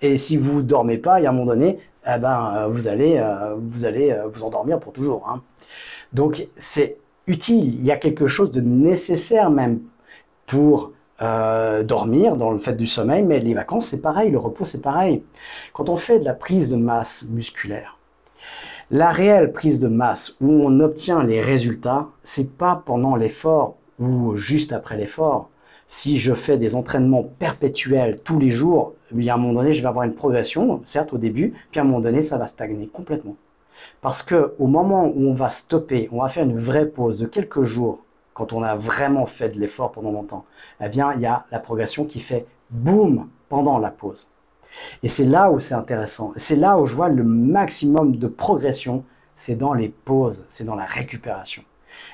[0.02, 1.78] Et si vous dormez pas, il y a un moment donné,
[2.08, 5.30] eh ben, euh, vous allez, euh, vous allez euh, vous endormir pour toujours.
[5.30, 5.42] Hein.
[6.14, 6.98] Donc c'est
[7.28, 7.76] utile.
[7.76, 9.82] Il y a quelque chose de nécessaire même
[10.46, 10.92] pour
[11.84, 15.22] dormir dans le fait du sommeil, mais les vacances c'est pareil, le repos c'est pareil.
[15.72, 18.00] Quand on fait de la prise de masse musculaire,
[18.90, 24.36] la réelle prise de masse où on obtient les résultats, c'est pas pendant l'effort ou
[24.36, 25.52] juste après l'effort
[25.92, 29.74] si je fais des entraînements perpétuels tous les jours, il y a un moment donné,
[29.74, 32.48] je vais avoir une progression, certes au début, puis à un moment donné, ça va
[32.48, 33.36] stagner complètement.
[34.00, 37.26] Parce que au moment où on va stopper, on va faire une vraie pause de
[37.26, 38.00] quelques jours,
[38.34, 40.46] quand on a vraiment fait de l'effort pendant longtemps,
[40.80, 44.30] eh bien, il y a la progression qui fait boum pendant la pause.
[45.04, 46.32] Et c'est là où c'est intéressant.
[46.38, 49.04] C'est là où je vois le maximum de progression,
[49.36, 51.64] c'est dans les pauses, c'est dans la récupération.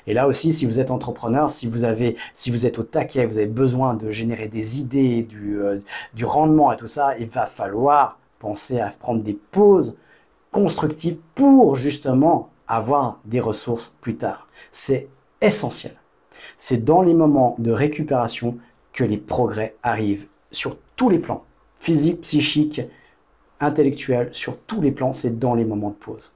[0.05, 3.25] Et là aussi, si vous êtes entrepreneur, si vous, avez, si vous êtes au taquet,
[3.25, 5.79] vous avez besoin de générer des idées, du, euh,
[6.13, 9.95] du rendement et tout ça, il va falloir penser à prendre des pauses
[10.51, 14.47] constructives pour justement avoir des ressources plus tard.
[14.71, 15.07] C'est
[15.41, 15.93] essentiel.
[16.57, 18.57] C'est dans les moments de récupération
[18.93, 21.43] que les progrès arrivent sur tous les plans,
[21.79, 22.81] physique, psychique,
[23.59, 26.31] intellectuel, sur tous les plans, c'est dans les moments de pause.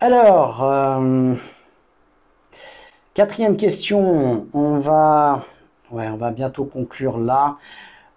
[0.00, 1.34] Alors, euh,
[3.14, 5.44] Quatrième question, on va,
[5.92, 7.58] on va bientôt conclure là.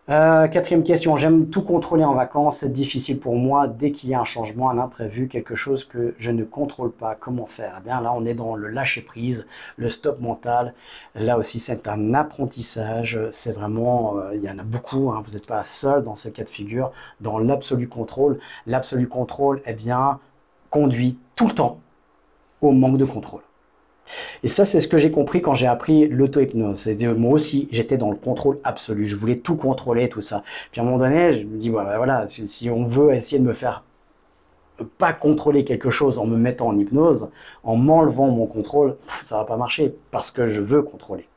[0.09, 4.15] Euh, quatrième question, j'aime tout contrôler en vacances, c'est difficile pour moi dès qu'il y
[4.15, 7.13] a un changement, un imprévu, quelque chose que je ne contrôle pas.
[7.13, 7.75] Comment faire?
[7.79, 9.45] Eh bien là, on est dans le lâcher prise,
[9.75, 10.73] le stop mental.
[11.13, 13.19] Là aussi, c'est un apprentissage.
[13.29, 15.11] C'est vraiment, euh, il y en a beaucoup.
[15.11, 16.91] Hein, vous n'êtes pas seul dans ce cas de figure.
[17.21, 20.19] Dans l'absolu contrôle, l'absolu contrôle, eh bien,
[20.71, 21.81] conduit tout le temps
[22.61, 23.43] au manque de contrôle.
[24.43, 26.87] Et ça, c'est ce que j'ai compris quand j'ai appris l'auto-hypnose.
[27.17, 29.07] Moi aussi, j'étais dans le contrôle absolu.
[29.07, 30.43] Je voulais tout contrôler, tout ça.
[30.71, 33.53] Puis à un moment donné, je me dis, voilà, si on veut essayer de me
[33.53, 33.83] faire
[34.99, 37.29] pas contrôler quelque chose en me mettant en hypnose,
[37.63, 38.95] en m'enlevant mon contrôle,
[39.25, 41.27] ça va pas marcher parce que je veux contrôler.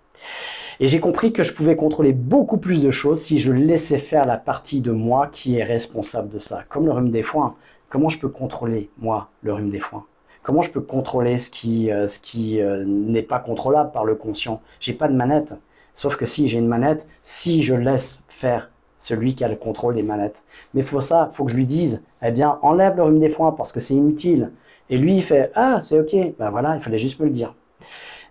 [0.78, 4.26] Et j'ai compris que je pouvais contrôler beaucoup plus de choses si je laissais faire
[4.26, 6.64] la partie de moi qui est responsable de ça.
[6.68, 7.54] Comme le rhume des foins.
[7.88, 10.04] Comment je peux contrôler, moi, le rhume des foins?
[10.42, 14.14] Comment je peux contrôler ce qui, euh, ce qui euh, n'est pas contrôlable par le
[14.14, 14.60] conscient?
[14.80, 15.54] J'ai pas de manette.
[15.94, 19.94] Sauf que si j'ai une manette, si je laisse faire celui qui a le contrôle
[19.94, 20.44] des manettes.
[20.74, 23.52] Mais faut ça, faut que je lui dise, eh bien, enlève le rhume des foins
[23.52, 24.52] parce que c'est inutile.
[24.90, 26.36] Et lui, il fait, ah, c'est ok.
[26.38, 27.54] Ben voilà, il fallait juste me le dire.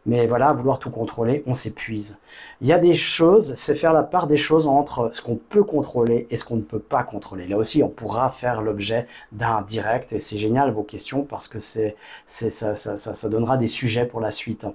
[0.05, 2.17] Mais voilà, vouloir tout contrôler, on s'épuise.
[2.61, 5.63] Il y a des choses, c'est faire la part des choses entre ce qu'on peut
[5.63, 7.47] contrôler et ce qu'on ne peut pas contrôler.
[7.47, 11.59] Là aussi, on pourra faire l'objet d'un direct et c'est génial vos questions parce que
[11.59, 11.95] c'est,
[12.27, 14.65] ça, donnera des sujets pour la suite.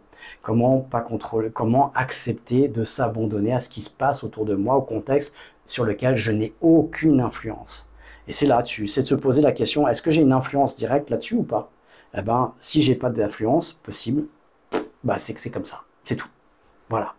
[0.43, 4.77] Comment pas contrôler, comment accepter de s'abandonner à ce qui se passe autour de moi,
[4.77, 5.35] au contexte
[5.67, 7.89] sur lequel je n'ai aucune influence?
[8.29, 11.11] Et c'est là-dessus, c'est de se poser la question est-ce que j'ai une influence directe
[11.11, 11.71] là-dessus ou pas?
[12.17, 14.25] Eh ben, si j'ai pas d'influence possible,
[15.05, 15.83] bah, c'est que c'est comme ça.
[16.05, 16.29] C'est tout.
[16.89, 17.15] Voilà.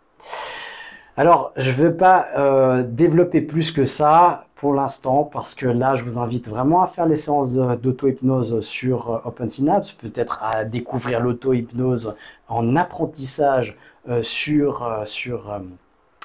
[1.17, 5.95] Alors, je ne vais pas euh, développer plus que ça pour l'instant parce que là,
[5.95, 11.21] je vous invite vraiment à faire les séances d'auto-hypnose sur euh, OpenSynapse, peut-être à découvrir
[11.21, 12.15] l'auto-hypnose
[12.49, 13.77] en apprentissage
[14.09, 15.61] euh, sur, sur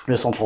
[0.06, 0.42] le centre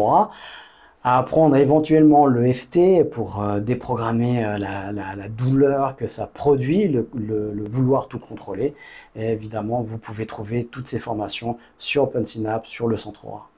[1.05, 7.65] à apprendre éventuellement le FT pour euh, déprogrammer euh, la, douleur que ça produit, le,
[7.69, 8.75] vouloir tout contrôler.
[9.15, 13.51] Évidemment, vous pouvez trouver toutes ces formations sur OpenSynapse, sur le centre Aura.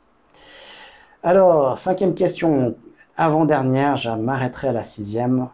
[1.23, 2.77] Alors, cinquième question,
[3.17, 5.49] avant-dernière, je m'arrêterai à la sixième.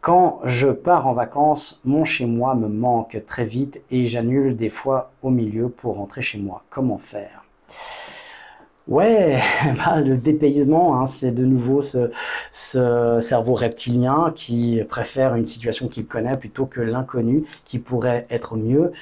[0.00, 4.70] Quand je pars en vacances, mon chez moi me manque très vite et j'annule des
[4.70, 6.62] fois au milieu pour rentrer chez moi.
[6.70, 7.44] Comment faire?
[8.86, 9.40] Ouais,
[9.76, 12.10] bah, le dépaysement, hein, c'est de nouveau ce,
[12.52, 18.56] ce, cerveau reptilien qui préfère une situation qu'il connaît plutôt que l'inconnu qui pourrait être
[18.56, 18.92] mieux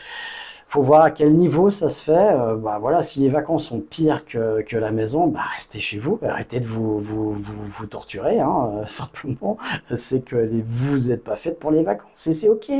[0.75, 2.33] faut voir à quel niveau ça se fait.
[2.33, 5.99] Euh, bah, voilà, si les vacances sont pires que, que la maison, bah, restez chez
[5.99, 8.41] vous, arrêtez de vous, vous, vous, vous torturer.
[8.41, 9.57] Hein, euh, simplement,
[9.95, 12.73] c'est que vous n'êtes pas faites pour les vacances et c'est ok.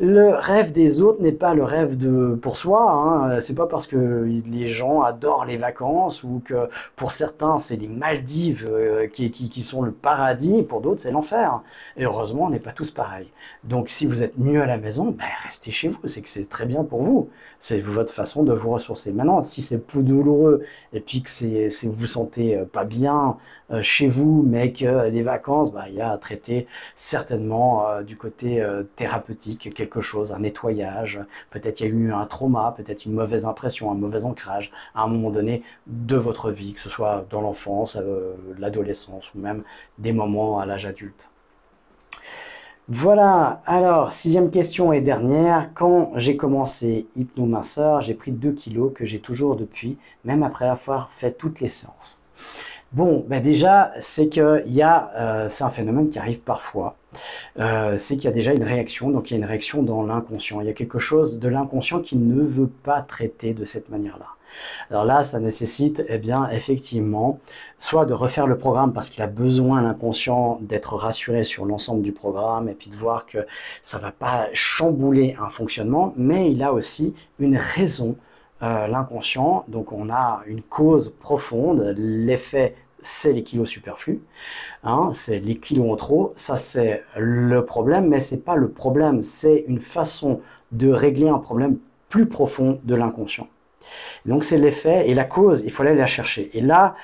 [0.00, 2.90] Le rêve des autres n'est pas le rêve de pour soi.
[2.90, 7.76] Hein, c'est pas parce que les gens adorent les vacances ou que pour certains c'est
[7.76, 11.60] les Maldives euh, qui, qui, qui, sont le paradis, pour d'autres c'est l'enfer.
[11.96, 13.30] Et heureusement, on n'est pas tous pareils.
[13.62, 16.00] Donc si vous êtes mieux à la maison, bah, restez chez vous.
[16.06, 17.19] C'est que c'est très bien pour vous.
[17.58, 19.12] C'est votre façon de vous ressourcer.
[19.12, 20.62] Maintenant, si c'est plus douloureux
[20.92, 23.36] et puis que c'est, vous vous sentez euh, pas bien
[23.70, 26.66] euh, chez vous, mais que les vacances, bah, il y a à traiter
[26.96, 28.66] certainement euh, du côté
[28.96, 31.20] thérapeutique quelque chose, un nettoyage.
[31.50, 35.02] Peut-être il y a eu un trauma, peut-être une mauvaise impression, un mauvais ancrage à
[35.02, 37.96] un moment donné de votre vie, que ce soit dans l'enfance,
[38.58, 39.62] l'adolescence ou même
[39.98, 41.29] des moments à l'âge adulte.
[42.88, 45.70] Voilà, alors, sixième question et dernière.
[45.74, 51.10] Quand j'ai commencé hypnomasseur, j'ai pris 2 kilos que j'ai toujours depuis, même après avoir
[51.12, 52.20] fait toutes les séances.
[52.92, 56.96] Bon, ben déjà, c'est que y a, euh, c'est un phénomène qui arrive parfois.
[57.60, 60.02] Euh, c'est qu'il y a déjà une réaction, donc il y a une réaction dans
[60.04, 60.60] l'inconscient.
[60.60, 64.26] Il y a quelque chose de l'inconscient qui ne veut pas traiter de cette manière-là.
[64.90, 67.38] Alors là, ça nécessite, eh bien, effectivement,
[67.78, 72.12] soit de refaire le programme parce qu'il a besoin, l'inconscient, d'être rassuré sur l'ensemble du
[72.12, 73.46] programme et puis de voir que
[73.82, 78.16] ça ne va pas chambouler un fonctionnement, mais il a aussi une raison
[78.62, 79.64] euh, l'inconscient.
[79.68, 84.20] Donc on a une cause profonde, l'effet c'est les kilos superflus,
[84.84, 89.22] hein, c'est les kilos en trop, ça c'est le problème, mais c'est pas le problème,
[89.22, 90.40] c'est une façon
[90.72, 91.78] de régler un problème
[92.10, 93.48] plus profond de l'inconscient.
[94.26, 96.50] Donc c'est l'effet et la cause, il faut aller la chercher.
[96.56, 96.94] Et là,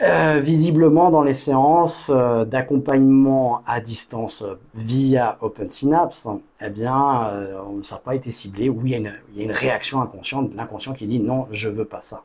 [0.00, 4.44] euh, visiblement dans les séances euh, d'accompagnement à distance
[4.74, 6.28] via OpenSynapse,
[6.60, 8.68] eh bien, euh, ça n'a pas été ciblé.
[8.68, 9.02] Oui, il
[9.34, 12.22] y, a une, réaction inconsciente, l'inconscient qui dit non, je veux pas ça.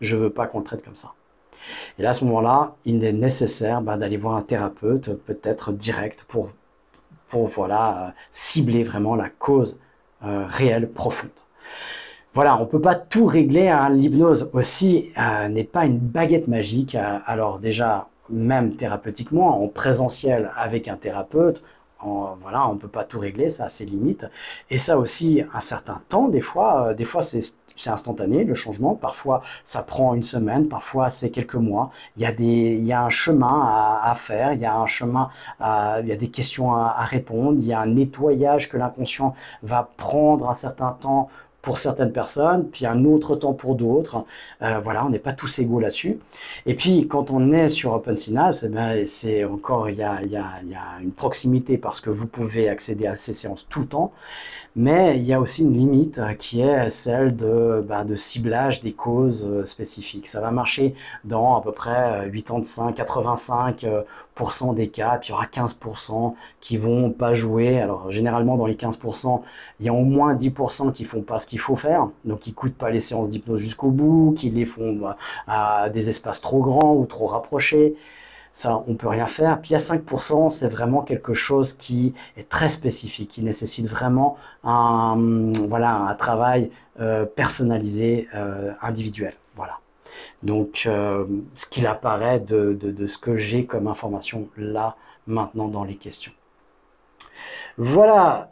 [0.00, 1.14] Je veux pas qu'on le traite comme ça.
[1.98, 6.24] Et là, à ce moment-là, il est nécessaire bah, d'aller voir un thérapeute, peut-être direct,
[6.28, 6.52] pour,
[7.28, 9.80] pour voilà, cibler vraiment la cause
[10.22, 11.30] réelle, profonde.
[12.36, 13.68] Voilà, on ne peut pas tout régler.
[13.68, 13.88] Hein.
[13.88, 16.94] L'hypnose aussi euh, n'est pas une baguette magique.
[16.94, 21.64] Euh, alors déjà, même thérapeutiquement, en présentiel avec un thérapeute,
[22.42, 24.26] voilà, on ne peut pas tout régler, ça a ses limites.
[24.68, 27.40] Et ça aussi, un certain temps, des fois, euh, des fois c'est
[27.86, 28.94] instantané le changement.
[28.94, 31.90] Parfois, ça prend une semaine, parfois c'est quelques mois.
[32.18, 34.86] Il y a des, il y a un chemin à, faire, il y a un
[34.86, 35.30] chemin,
[35.60, 39.88] il y a des questions à répondre, il y a un nettoyage que l'inconscient va
[39.96, 41.30] prendre un certain temps
[41.66, 44.24] pour certaines personnes, puis un autre temps pour d'autres.
[44.62, 46.16] Euh, voilà, on n'est pas tous égaux là-dessus.
[46.64, 50.36] Et puis, quand on est sur OpenSynapse, eh ben, c'est encore, il y a, y,
[50.36, 53.86] a, y a, une proximité parce que vous pouvez accéder à ces séances tout le
[53.86, 54.12] temps.
[54.78, 58.82] Mais il y a aussi une limite euh, qui est celle de, bah, de ciblage
[58.82, 60.28] des causes euh, spécifiques.
[60.28, 60.94] Ça va marcher
[61.24, 67.10] dans à peu près 85-85% euh, des cas, puis il y aura 15% qui vont
[67.10, 67.80] pas jouer.
[67.80, 69.40] Alors généralement dans les 15%,
[69.80, 72.76] il y a au moins 10% qui font pas ce faut faire, donc qui coûtent
[72.76, 76.94] pas les séances d'hypnose jusqu'au bout, qui les font bah, à des espaces trop grands
[76.94, 77.96] ou trop rapprochés
[78.56, 79.60] ça, on peut rien faire.
[79.60, 85.52] Puis à 5%, c'est vraiment quelque chose qui est très spécifique, qui nécessite vraiment un,
[85.68, 89.34] voilà, un travail euh, personnalisé, euh, individuel.
[89.56, 89.78] Voilà.
[90.42, 94.96] Donc, euh, ce qu'il apparaît de, de, ce que j'ai comme information là,
[95.26, 96.32] maintenant, dans les questions.
[97.76, 98.48] Voilà.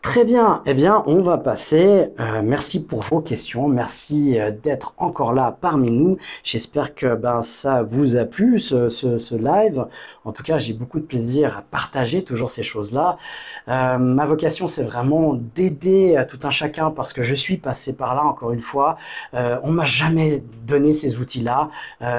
[0.00, 2.06] Très bien, eh bien on va passer.
[2.20, 6.16] Euh, merci pour vos questions, merci euh, d'être encore là parmi nous.
[6.44, 9.86] J'espère que ben, ça vous a plu ce, ce, live.
[10.24, 13.18] En tout cas, j'ai beaucoup de plaisir à partager toujours ces choses-là.
[13.66, 18.14] Euh, ma vocation, c'est vraiment d'aider tout un chacun parce que je suis passé par
[18.14, 18.96] là encore une fois.
[19.32, 21.70] on m'a jamais donné ces outils-là.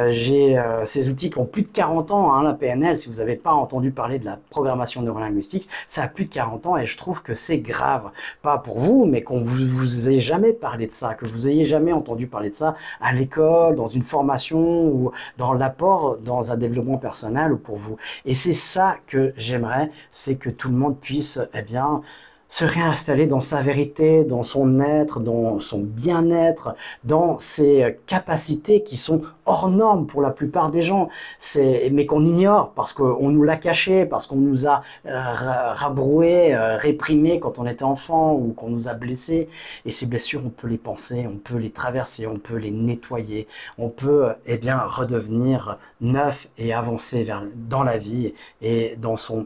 [0.10, 2.98] j'ai ces outils qui ont plus de 40 ans, hein, la PNL.
[2.98, 6.68] Si vous n'avez pas entendu parler de la programmation neurolinguistique, ça a plus de 40
[6.68, 8.12] ans et je trouve que c'est grave
[8.42, 11.66] pas pour vous, mais qu'on vous, vous ait jamais parlé de ça, que vous ayez
[11.66, 16.58] jamais entendu parler de ça à l'école, dans une formation ou dans l'apport dans un
[16.58, 17.98] développement personnel ou pour vous.
[18.26, 22.02] Et c'est ça que j'aimerais, c'est que tout le monde puisse, eh bien,
[22.50, 28.98] se réinstaller dans sa vérité, dans son être, dans son bien-être, dans ses capacités qui
[28.98, 31.10] sont hors normes pour la plupart des gens,
[31.56, 36.76] mais qu'on ignore parce qu'on nous l'a caché, parce qu'on nous a euh, rabroué, euh,
[36.78, 39.48] réprimé quand on était enfant ou qu'on nous a blessés.
[39.86, 43.48] Et ces blessures, on peut les penser, on peut les traverser, on peut les nettoyer,
[43.78, 49.46] on peut eh bien redevenir neuf et avancer vers, dans la vie et dans son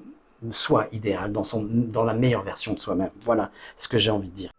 [0.52, 3.12] soi idéal, dans, dans la meilleure version de soi-même.
[3.22, 4.52] Voilà ce que j'ai envie de dire.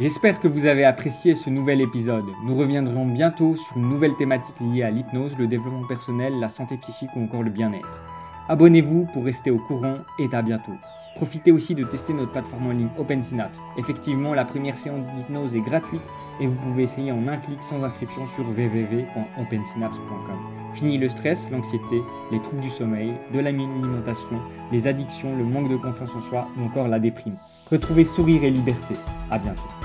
[0.00, 2.24] J'espère que vous avez apprécié ce nouvel épisode.
[2.44, 6.76] Nous reviendrons bientôt sur une nouvelle thématique liée à l'hypnose, le développement personnel, la santé
[6.78, 8.02] psychique ou encore le bien-être.
[8.48, 10.72] Abonnez-vous pour rester au courant et à bientôt.
[11.16, 13.58] Profitez aussi de tester notre plateforme en ligne OpenSynapse.
[13.76, 16.02] Effectivement, la première séance d'hypnose est gratuite
[16.40, 20.38] et vous pouvez essayer en un clic sans inscription sur www.opensynapse.com.
[20.74, 24.40] Fini le stress, l'anxiété, les troubles du sommeil, de l'alimentation,
[24.70, 27.36] les addictions, le manque de confiance en soi ou encore la déprime.
[27.70, 28.94] Retrouvez sourire et liberté.
[29.30, 29.81] À bientôt.